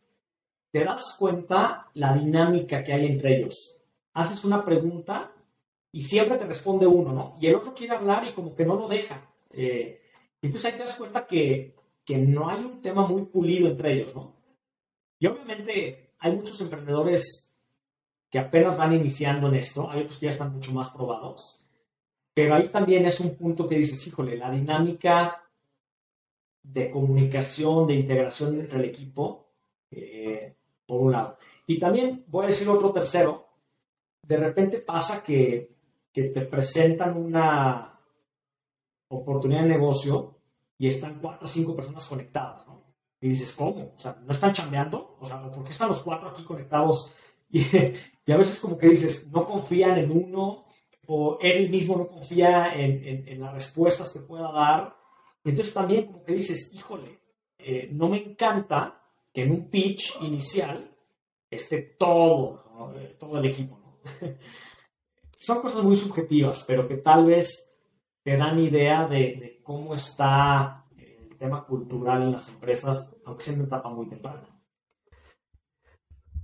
[0.69, 3.81] te das cuenta la dinámica que hay entre ellos.
[4.13, 5.33] Haces una pregunta
[5.91, 7.37] y siempre te responde uno, ¿no?
[7.41, 9.27] Y el otro quiere hablar y como que no lo deja.
[9.49, 10.03] Eh,
[10.39, 11.73] entonces ahí te das cuenta que,
[12.05, 14.38] que no hay un tema muy pulido entre ellos, ¿no?
[15.19, 17.53] Y obviamente hay muchos emprendedores
[18.29, 21.65] que apenas van iniciando en esto, hay otros que ya están mucho más probados,
[22.33, 25.43] pero ahí también es un punto que dices, híjole, la dinámica
[26.61, 29.49] de comunicación, de integración entre el equipo,
[29.91, 30.55] eh,
[30.85, 31.37] por un lado.
[31.65, 33.47] Y también voy a decir otro tercero,
[34.21, 35.75] de repente pasa que,
[36.13, 37.99] que te presentan una
[39.09, 40.39] oportunidad de negocio
[40.77, 42.88] y están cuatro o cinco personas conectadas, ¿no?
[43.21, 43.93] Y dices, ¿cómo?
[43.95, 45.17] O sea, ¿no están chambeando?
[45.19, 47.13] O sea, ¿por qué están los cuatro aquí conectados?
[47.51, 50.65] Y, a veces como que dices, no confían en uno
[51.07, 54.95] o él mismo no confía en, en, las respuestas que pueda dar.
[55.43, 57.21] Entonces también como que dices, híjole,
[57.57, 59.01] eh, no me encanta
[59.33, 60.95] que en un pitch inicial
[61.49, 63.99] esté todo, eh, todo el equipo.
[65.39, 67.67] Son cosas muy subjetivas, pero que tal vez
[68.21, 70.85] te dan idea de, de cómo está
[71.39, 74.43] tema cultural en las empresas, aunque sea en una etapa muy temprana.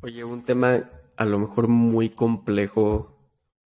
[0.02, 3.16] Oye, un tema a lo mejor muy complejo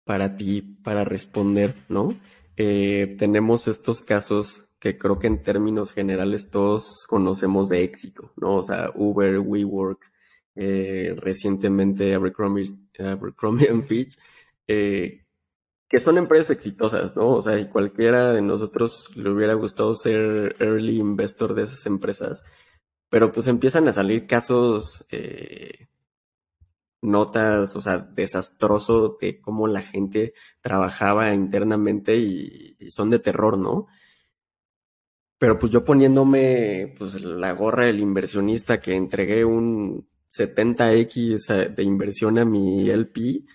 [0.03, 2.15] para ti para responder, ¿no?
[2.57, 8.57] Eh, tenemos estos casos que creo que en términos generales todos conocemos de éxito, ¿no?
[8.57, 9.99] O sea, Uber, WeWork,
[10.55, 14.17] eh, recientemente Abercrombie, Abercrombie Fitch,
[14.67, 15.25] eh,
[15.89, 17.29] que son empresas exitosas, ¿no?
[17.35, 22.45] O sea, y cualquiera de nosotros le hubiera gustado ser early investor de esas empresas,
[23.09, 25.87] pero pues empiezan a salir casos, eh,
[27.01, 33.87] notas, o sea, desastroso de cómo la gente trabajaba internamente y, son de terror, ¿no?
[35.39, 42.37] Pero pues yo poniéndome pues la gorra del inversionista que entregué un 70x de inversión
[42.37, 43.45] a mi LP,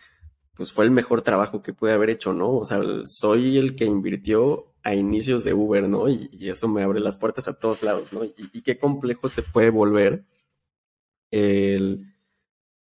[0.56, 2.52] pues fue el mejor trabajo que pude haber hecho, ¿no?
[2.58, 6.08] O sea, soy el que invirtió a inicios de Uber, ¿no?
[6.08, 8.24] Y, eso me abre las puertas a todos lados, ¿no?
[8.24, 10.24] y, qué complejo se puede volver
[11.30, 12.14] el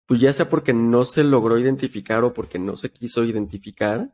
[0.06, 4.12] pues ya sea porque no se logró identificar o porque no se quiso identificar,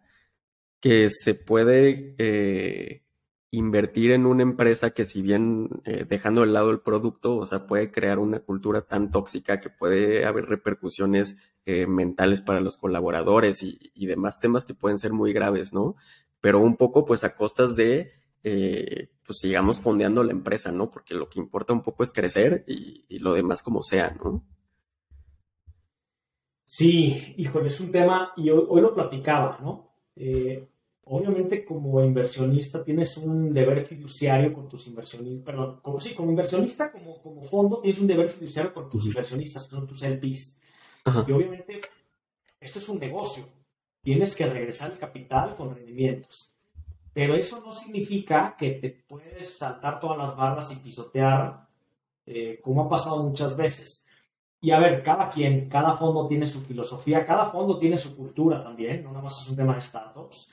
[0.80, 3.02] que se puede eh,
[3.50, 7.66] invertir en una empresa que si bien eh, dejando de lado el producto, o sea,
[7.66, 13.62] puede crear una cultura tan tóxica que puede haber repercusiones eh, mentales para los colaboradores
[13.62, 15.96] y, demás temas que pueden ser muy graves, ¿no?
[16.40, 20.90] Pero un poco pues a costas de, pues sigamos fondeando la empresa, ¿no?
[20.90, 24.44] Porque lo que importa un poco es crecer y, y lo demás como sea, ¿no?
[26.72, 29.92] Sí, híjole, es un tema, y hoy, lo platicaba, ¿no?
[31.12, 36.92] Obviamente como inversionista tienes un deber fiduciario con tus inversionistas, perdón, como, sí, como inversionista,
[36.92, 40.60] como, como fondo, tienes un deber fiduciario con tus inversionistas, que son tus LPs.
[41.26, 41.80] Y obviamente
[42.60, 43.42] esto es un negocio,
[44.00, 46.54] tienes que regresar el capital con rendimientos.
[47.12, 51.66] Pero eso no significa que te puedes saltar todas las barras y pisotear,
[52.24, 54.06] eh, como ha pasado muchas veces.
[54.60, 58.62] Y a ver, cada quien, cada fondo tiene su filosofía, cada fondo tiene su cultura
[58.62, 60.52] también, no nada más es un tema de startups.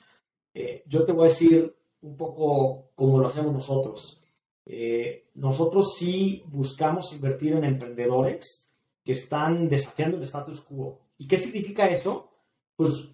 [0.60, 4.24] Eh, yo te voy a decir un poco cómo lo hacemos nosotros.
[4.66, 10.98] Eh, nosotros sí buscamos invertir en emprendedores que están desafiando el status quo.
[11.16, 12.32] ¿Y qué significa eso?
[12.74, 13.08] Pues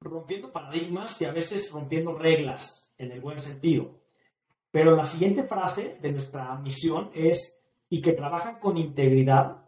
[0.00, 3.98] rompiendo paradigmas y a veces rompiendo reglas en el buen sentido.
[4.70, 9.66] Pero la siguiente frase de nuestra misión es y que trabajan con integridad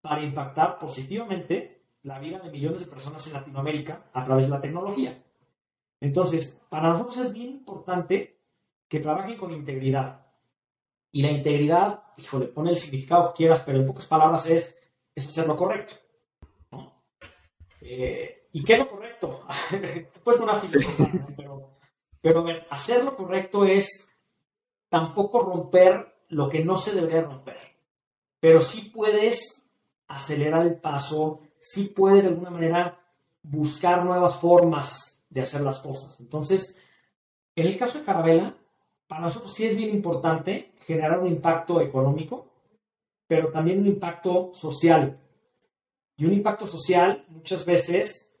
[0.00, 4.60] para impactar positivamente la vida de millones de personas en Latinoamérica a través de la
[4.60, 5.23] tecnología.
[6.04, 8.38] Entonces, para nosotros es bien importante
[8.88, 10.26] que trabajen con integridad.
[11.10, 12.02] Y la integridad,
[12.38, 14.78] le pone el significado que quieras, pero en pocas palabras es,
[15.14, 15.94] es hacer lo correcto.
[17.80, 19.46] Eh, ¿Y qué es lo correcto?
[20.24, 21.78] Pues una filosofía, pero,
[22.20, 24.14] pero hacer lo correcto es
[24.90, 27.56] tampoco romper lo que no se debería romper.
[28.40, 29.70] Pero sí puedes
[30.06, 33.00] acelerar el paso, si puedes de alguna manera
[33.42, 36.20] buscar nuevas formas de hacer las cosas.
[36.20, 36.80] Entonces,
[37.56, 38.56] en el caso de Carabela,
[39.08, 42.46] para nosotros sí es bien importante generar un impacto económico,
[43.26, 45.18] pero también un impacto social.
[46.16, 48.36] Y un impacto social muchas veces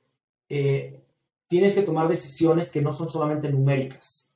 [0.48, 1.04] eh,
[1.48, 4.32] tienes que tomar decisiones que no son solamente numéricas.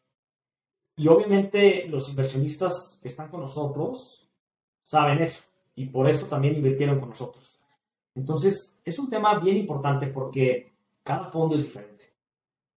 [0.97, 4.29] Y obviamente los inversionistas que están con nosotros
[4.83, 5.43] saben eso
[5.77, 7.61] y por eso también invirtieron con nosotros.
[8.17, 10.73] Entonces, es un tema bien importante porque
[11.05, 11.99] cada fondo es diferente.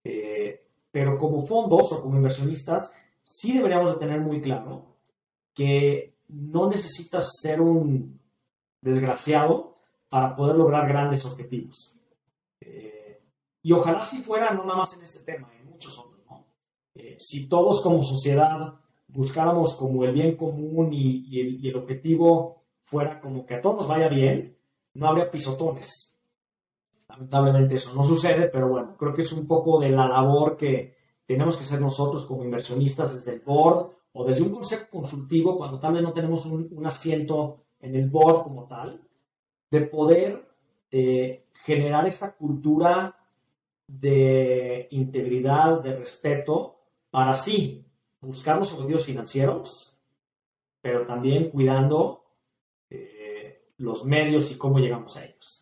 [0.04, 2.94] Eh, pero como fondos o como inversionistas,
[3.24, 4.98] sí deberíamos de tener muy claro
[5.54, 8.20] que no necesitas ser un
[8.82, 9.76] desgraciado
[10.10, 11.96] para poder lograr grandes objetivos.
[12.60, 13.22] Eh,
[13.62, 16.26] y ojalá si fuera no nada más en este tema, en muchos otros.
[16.30, 16.46] ¿no?
[16.96, 18.76] Eh, si todos como sociedad
[19.08, 23.78] buscáramos como el bien común y, el, y el objetivo fuera como que a todos
[23.78, 24.58] nos vaya bien,
[24.94, 26.11] no habría pisotones.
[27.12, 30.96] Lamentablemente eso no sucede, pero bueno, creo que es un poco de la labor que
[31.26, 35.80] tenemos que hacer nosotros como inversionistas desde el board o desde un consejo consultivo, cuando
[35.80, 39.02] tal vez no tenemos un, asiento en el board como tal,
[39.70, 40.48] de poder
[40.90, 43.16] eh, generar esta cultura
[43.88, 46.78] de integridad, de respeto,
[47.10, 47.86] para sí
[48.22, 49.98] buscar los objetivos financieros,
[50.82, 52.22] pero también cuidando
[53.82, 55.61] los medios y cómo llegamos a ellos.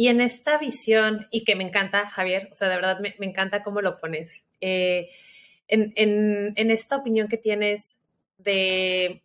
[0.00, 3.64] Y en esta visión, y que me encanta, Javier, o sea, de verdad me, encanta
[3.64, 5.10] cómo lo pones, eh,
[5.66, 7.98] en, esta opinión que tienes
[8.36, 9.24] de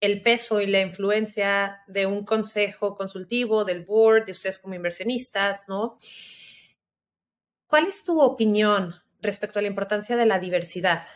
[0.00, 5.68] el peso y la influencia de un consejo consultivo, del board, de ustedes como inversionistas,
[5.68, 5.96] ¿no?
[7.68, 11.06] ¿Cuál es tu opinión respecto a la importancia de la diversidad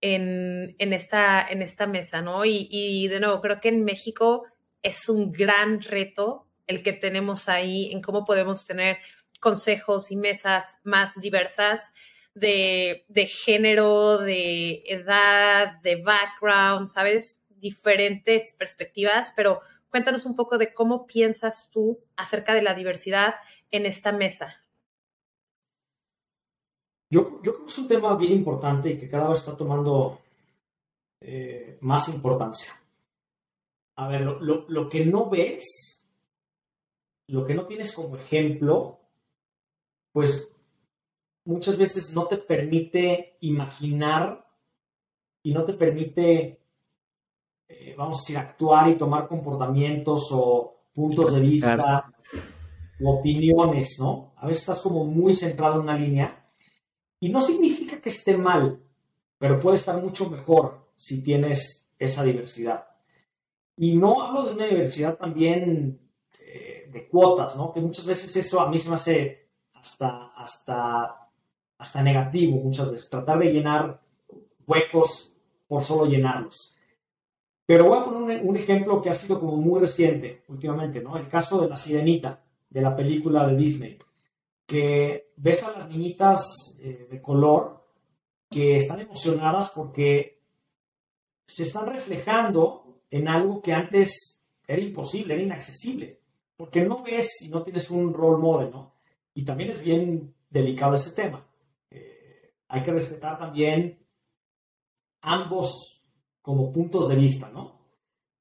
[0.00, 2.46] en, esta, en esta mesa, ¿no?
[2.46, 4.46] Y, de nuevo, creo que en México
[4.82, 8.98] es un gran reto el que tenemos ahí en cómo podemos tener
[9.40, 11.92] consejos y mesas más diversas
[12.34, 17.44] de, de género, de edad, de background, ¿sabes?
[17.48, 19.60] Diferentes perspectivas, pero
[19.90, 23.34] cuéntanos un poco de cómo piensas tú acerca de la diversidad
[23.70, 24.64] en esta mesa.
[27.14, 30.20] Yo, creo que es un tema bien importante y que cada vez está tomando
[31.20, 32.72] eh, más importancia.
[33.96, 35.93] a ver, lo, que no ves,
[37.28, 39.00] lo que no tienes como ejemplo,
[40.12, 40.50] pues
[41.44, 44.46] muchas veces no te permite imaginar
[45.42, 46.60] y no te permite,
[47.68, 52.12] eh, vamos a decir, actuar y tomar comportamientos o puntos de vista
[53.02, 54.32] o opiniones, ¿no?
[54.36, 56.46] A veces estás como muy centrado en una línea
[57.20, 58.82] y no significa que esté mal,
[59.38, 62.86] pero puede estar mucho mejor si tienes esa diversidad.
[63.76, 66.03] Y no hablo de una diversidad también
[66.94, 67.72] de cuotas, ¿no?
[67.72, 71.28] Que muchas veces eso a mí se me hace hasta, hasta,
[71.76, 74.00] hasta negativo, muchas veces, tratar de llenar
[74.64, 75.34] huecos
[75.66, 76.76] por solo llenarlos.
[77.66, 81.16] Pero voy a poner un, ejemplo que ha sido como muy reciente últimamente, ¿no?
[81.16, 83.98] El caso de la sirenita, de la película de Disney,
[84.64, 87.84] que ves a las niñitas eh, de color
[88.48, 90.42] que están emocionadas porque
[91.44, 96.20] se están reflejando en algo que antes era imposible, era inaccesible,
[96.56, 98.94] porque no ves y no tienes un role model, ¿no?
[99.34, 101.46] Y también es bien delicado ese tema.
[101.90, 103.98] Eh, hay que respetar también
[105.20, 106.02] ambos
[106.42, 107.80] como puntos de vista, ¿no?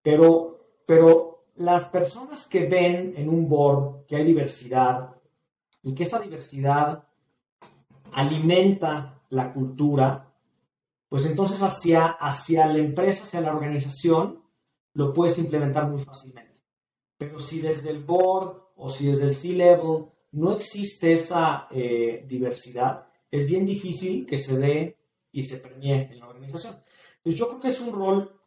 [0.02, 5.16] Pero, pero las personas que ven en un board que hay diversidad
[5.82, 7.08] y que esa diversidad
[8.12, 10.32] alimenta la cultura,
[11.10, 14.44] pues entonces hacia, hacia la empresa, hacia la organización,
[14.94, 16.53] lo puedes implementar muy fácilmente.
[17.18, 23.08] Pero si desde el board o si desde el C-level no existe esa eh, diversidad,
[23.30, 24.98] es bien difícil que se dé
[25.32, 26.76] y se premie en la organización.
[27.18, 28.40] Entonces yo creo que es un rol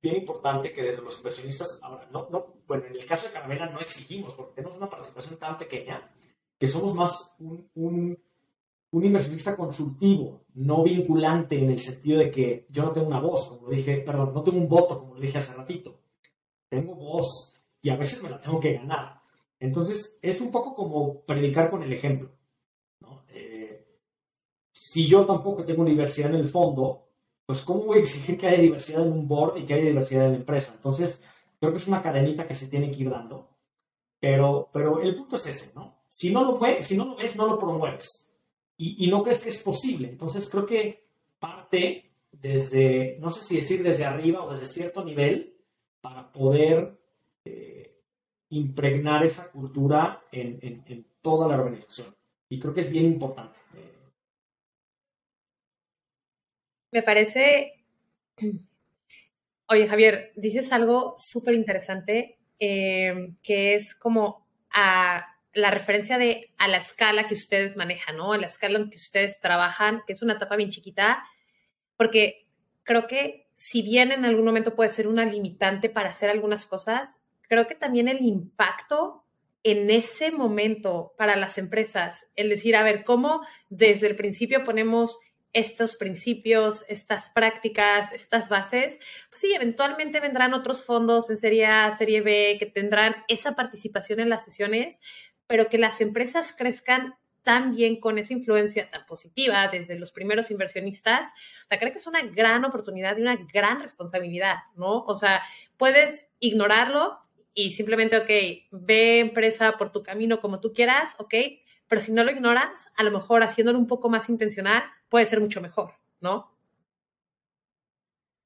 [0.00, 3.68] bien importante que desde los inversionistas, ahora, no, no, bueno, en el caso de Caramela
[3.68, 6.10] no exigimos, porque tenemos una participación tan pequeña
[6.58, 8.18] que somos más un
[8.96, 13.48] un inversionista consultivo, no vinculante en el sentido de que yo no tengo una voz,
[13.48, 16.00] como lo dije, perdón, no tengo un voto, como lo dije hace ratito.
[16.68, 17.55] Tengo voz
[17.86, 19.20] y a veces me la tengo que ganar.
[19.60, 22.32] Entonces, es un poco como predicar con el ejemplo.
[23.28, 24.00] Eh,
[24.72, 27.10] si yo tampoco tengo diversidad en el fondo,
[27.46, 30.24] pues ¿cómo voy a exigir que haya diversidad en un board y que haya diversidad
[30.24, 30.72] en la empresa?
[30.74, 31.22] Entonces,
[31.60, 33.50] creo que es una cadenita que se tiene que ir dando.
[34.18, 36.02] Pero, pero el punto es ese, ¿no?
[36.08, 38.34] Si no lo, si no lo ves, no lo promueves
[38.76, 40.08] y, no crees que es posible.
[40.08, 41.06] Entonces creo que
[41.38, 45.56] parte desde, no sé si decir desde arriba o desde cierto nivel,
[46.00, 47.05] para poder
[47.46, 48.02] eh,
[48.50, 52.14] impregnar esa cultura en, en, toda la organización.
[52.48, 53.58] Y creo que es bien importante.
[56.92, 57.84] Me parece...
[59.68, 66.68] Oye, Javier, dices algo súper interesante eh, que es como a la referencia de a
[66.68, 68.32] la escala que ustedes manejan, ¿no?
[68.32, 71.24] A la escala en que ustedes trabajan, que es una etapa bien chiquita,
[71.96, 72.46] porque
[72.84, 77.18] creo que si bien en algún momento puede ser una limitante para hacer algunas cosas,
[77.48, 79.24] creo que también el impacto
[79.62, 85.18] en ese momento para las empresas, el decir, a ver, ¿cómo desde el principio ponemos
[85.56, 88.98] estos principios, estas prácticas, estas bases,
[89.30, 94.20] pues sí, eventualmente vendrán otros fondos en serie A, serie B, que tendrán esa participación
[94.20, 95.00] en las sesiones,
[95.46, 100.50] pero que las empresas crezcan tan bien con esa influencia tan positiva desde los primeros
[100.50, 101.30] inversionistas,
[101.64, 105.04] o sea, creo que es una gran oportunidad y una gran responsabilidad, ¿no?
[105.04, 105.42] O sea,
[105.78, 107.18] puedes ignorarlo
[107.56, 111.34] y simplemente, ok, ve empresa por tu camino como tú quieras, ok,
[111.88, 115.40] pero si no lo ignoras, a lo mejor haciéndolo un poco más intencional puede ser
[115.40, 116.52] mucho mejor, ¿no?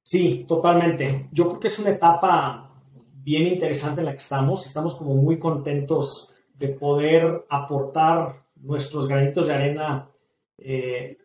[0.04, 1.28] Sí, totalmente.
[1.32, 2.70] Yo creo que es una etapa
[3.14, 4.64] bien interesante en la que estamos.
[4.64, 10.08] Estamos como muy contentos de poder aportar nuestros granitos de arena
[10.56, 11.18] eh,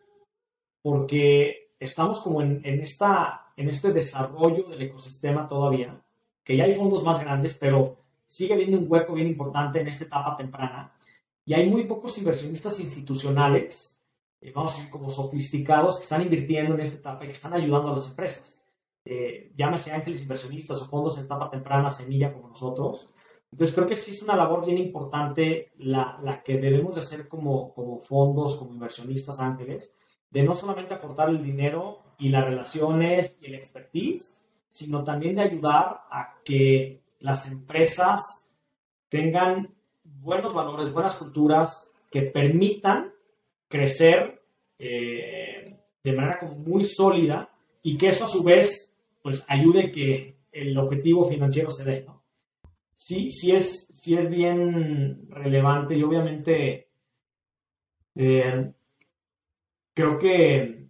[0.82, 6.02] porque estamos como en, esta, en este desarrollo del ecosistema todavía,
[6.46, 10.04] que ya hay fondos más grandes, pero sigue habiendo un hueco bien importante en esta
[10.04, 10.94] etapa temprana
[11.44, 14.00] y hay muy pocos inversionistas institucionales,
[14.40, 17.52] eh, vamos a decir como sofisticados, que están invirtiendo en esta etapa y que están
[17.52, 18.64] ayudando a las empresas.
[19.04, 23.10] Eh, llámese ángeles inversionistas o fondos en etapa temprana, semilla como nosotros,
[23.50, 27.26] entonces creo que sí es una labor bien importante la, la que debemos de hacer
[27.26, 29.94] como, como fondos, como inversionistas ángeles,
[30.30, 35.42] de no solamente aportar el dinero y las relaciones y el expertise, sino también de
[35.42, 38.50] ayudar a que las empresas
[39.08, 43.12] tengan buenos valores, buenas culturas que permitan
[43.68, 44.42] crecer
[44.78, 47.50] eh, de manera muy sólida
[47.82, 52.06] y que eso a su vez pues ayude que el objetivo financiero se dé,
[52.92, 56.88] sí, sí es, sí es bien relevante y obviamente
[58.14, 58.72] eh,
[59.92, 60.86] creo que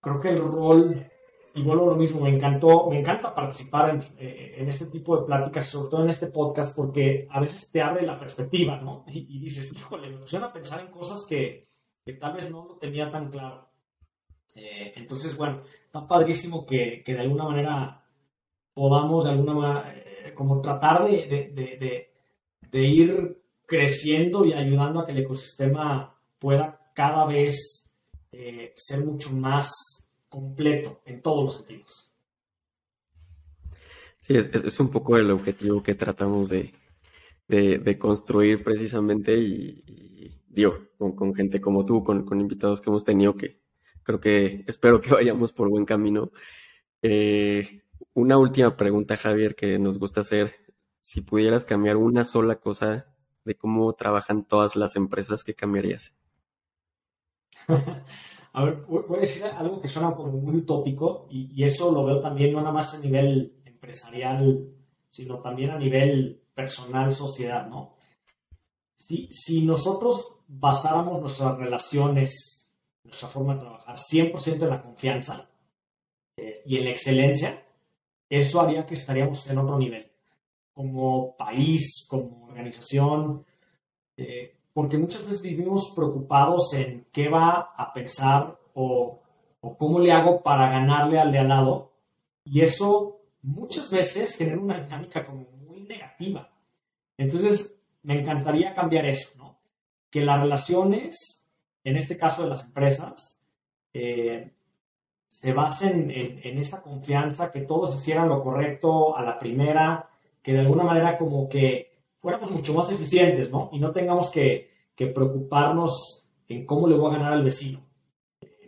[0.00, 1.10] creo que el rol
[1.56, 5.18] y vuelvo a lo mismo, me encantó, me encanta participar en, eh, en, este tipo
[5.18, 9.06] de pláticas, sobre todo en este podcast, porque a veces te abre la perspectiva, ¿no?
[9.10, 11.66] Y, dices, híjole, me emociona pensar en cosas que,
[12.20, 13.70] tal vez no tenía tan claro.
[14.54, 18.04] Eh, entonces, bueno, está padrísimo que, que, de alguna manera
[18.74, 22.10] podamos, de alguna eh, como tratar de,
[22.70, 27.90] de, ir creciendo y ayudando a que el ecosistema pueda cada vez
[28.74, 29.95] ser mucho más
[30.36, 32.12] completo en todos los sentidos.
[34.20, 36.74] Sí, es, un poco el objetivo que tratamos de,
[37.48, 43.34] de, construir precisamente y, digo, con, gente como tú, con, con, invitados que hemos tenido
[43.34, 43.62] que
[44.02, 46.30] creo que espero que vayamos por buen camino.
[47.00, 47.80] Eh,
[48.12, 50.52] una última pregunta, Javier, que nos gusta hacer.
[51.00, 53.06] Si pudieras cambiar una sola cosa
[53.46, 56.14] de cómo trabajan todas las empresas, ¿qué cambiarías?
[58.56, 62.20] a ver, voy a decir algo que suena como muy utópico y, eso lo veo
[62.20, 64.66] también no nada más a nivel empresarial,
[65.10, 67.96] sino también a nivel personal, sociedad, ¿no?
[68.96, 72.70] Si, si nosotros basáramos nuestras relaciones,
[73.04, 75.50] nuestra forma de trabajar 100% en la confianza
[76.38, 77.62] eh, y en la excelencia,
[78.30, 80.10] eso haría que estaríamos en otro nivel,
[80.72, 83.44] como país, como organización,
[84.16, 89.22] eh, porque muchas veces vivimos preocupados en qué va a pensar o,
[89.78, 91.92] cómo le hago para ganarle al de al lado.
[92.44, 96.50] Y eso muchas veces genera una dinámica como muy negativa.
[97.16, 99.56] Entonces, me encantaría cambiar eso, ¿no?
[100.10, 101.42] Que las relaciones,
[101.82, 103.40] en este caso de las empresas,
[103.94, 104.52] eh,
[105.26, 110.10] se basen en, en, esta confianza, que todos hicieran lo correcto a la primera,
[110.42, 111.95] que de alguna manera como que
[112.26, 113.70] fuéramos mucho más eficientes, ¿no?
[113.70, 117.86] Y no tengamos que, preocuparnos en cómo le voy a ganar al vecino.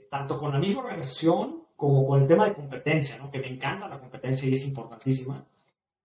[0.09, 3.33] tanto con la misma organización como con el tema de competencia, ¿no?
[3.33, 5.45] Que me encanta la competencia y es importantísima,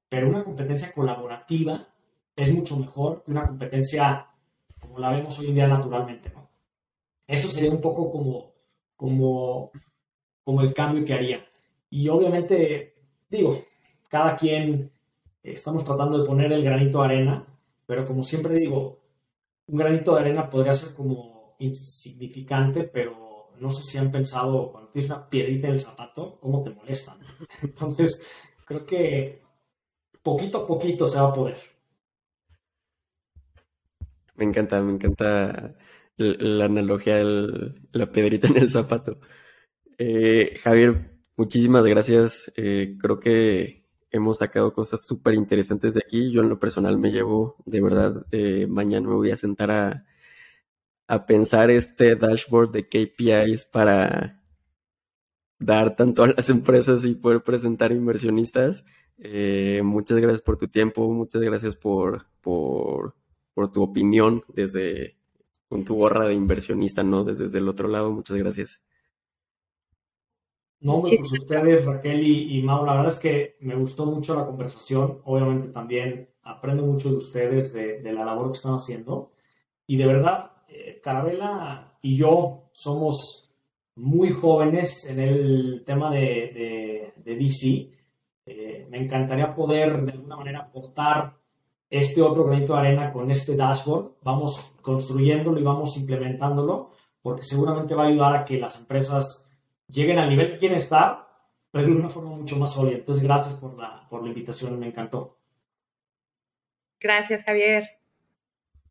[0.10, 1.88] pero una competencia colaborativa
[2.36, 4.26] es mucho mejor que una competencia
[4.80, 6.50] como la vemos hoy en día naturalmente, ¿no?
[7.28, 8.52] Eso sería un poco como,
[8.96, 9.70] como,
[10.44, 11.46] como el cambio que haría.
[11.92, 12.96] Y obviamente,
[13.30, 13.64] digo,
[14.10, 14.92] cada quien
[15.44, 17.46] estamos tratando de poner el granito de arena,
[17.86, 19.00] pero como siempre digo,
[19.68, 24.90] un granito de arena podría ser como insignificante, pero no sé si han pensado cuando
[24.92, 27.18] tienes una piedrita en el zapato, cómo te molestan.
[27.62, 28.26] Entonces,
[28.66, 29.44] creo que
[30.22, 31.58] poquito a poquito se va a poder.
[34.36, 35.76] Me encanta, me encanta
[36.18, 39.20] la analogía de la piedrita en el zapato.
[39.98, 42.52] Eh, Javier, muchísimas gracias.
[42.56, 43.83] Eh, creo que
[44.14, 46.32] hemos sacado cosas súper interesantes de aquí.
[46.32, 50.06] Yo en lo personal me llevo, de verdad, eh, mañana me voy a sentar a,
[51.08, 54.42] a pensar este dashboard de KPIs para
[55.60, 58.86] dar tanto a las empresas y poder presentar inversionistas.
[59.18, 63.16] Eh, muchas gracias por tu tiempo, muchas gracias por, por,
[63.54, 65.18] por tu opinión desde
[65.68, 67.24] con tu gorra de inversionista, ¿no?
[67.24, 68.84] Desde, desde el otro lado, muchas gracias.
[70.84, 74.46] No, pues ustedes, Raquel y, y, Mau, la verdad es que me gustó mucho la
[74.46, 75.22] conversación.
[75.24, 79.32] Obviamente también aprendo mucho de ustedes, de, la labor que están haciendo.
[79.88, 83.56] Y de verdad, eh, Carabela y yo somos
[83.96, 87.90] muy jóvenes en el tema de, de, DC.
[88.46, 91.38] Eh, me encantaría poder de alguna manera aportar
[91.90, 94.16] este otro granito de arena con este dashboard.
[94.22, 99.43] Vamos construyéndolo y vamos implementándolo porque seguramente va a ayudar a que las empresas
[99.94, 101.26] lleguen al nivel que quieren estar,
[101.72, 102.98] pero de una forma mucho más sólida.
[102.98, 105.38] Entonces, gracias por la, por la invitación, me encantó.
[107.00, 107.90] Gracias, Javier.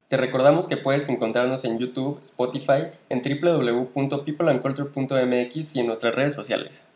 [0.09, 6.87] Te recordamos que puedes encontrarnos en YouTube, Spotify, en www.peopleandculture.mx y en nuestras redes sociales.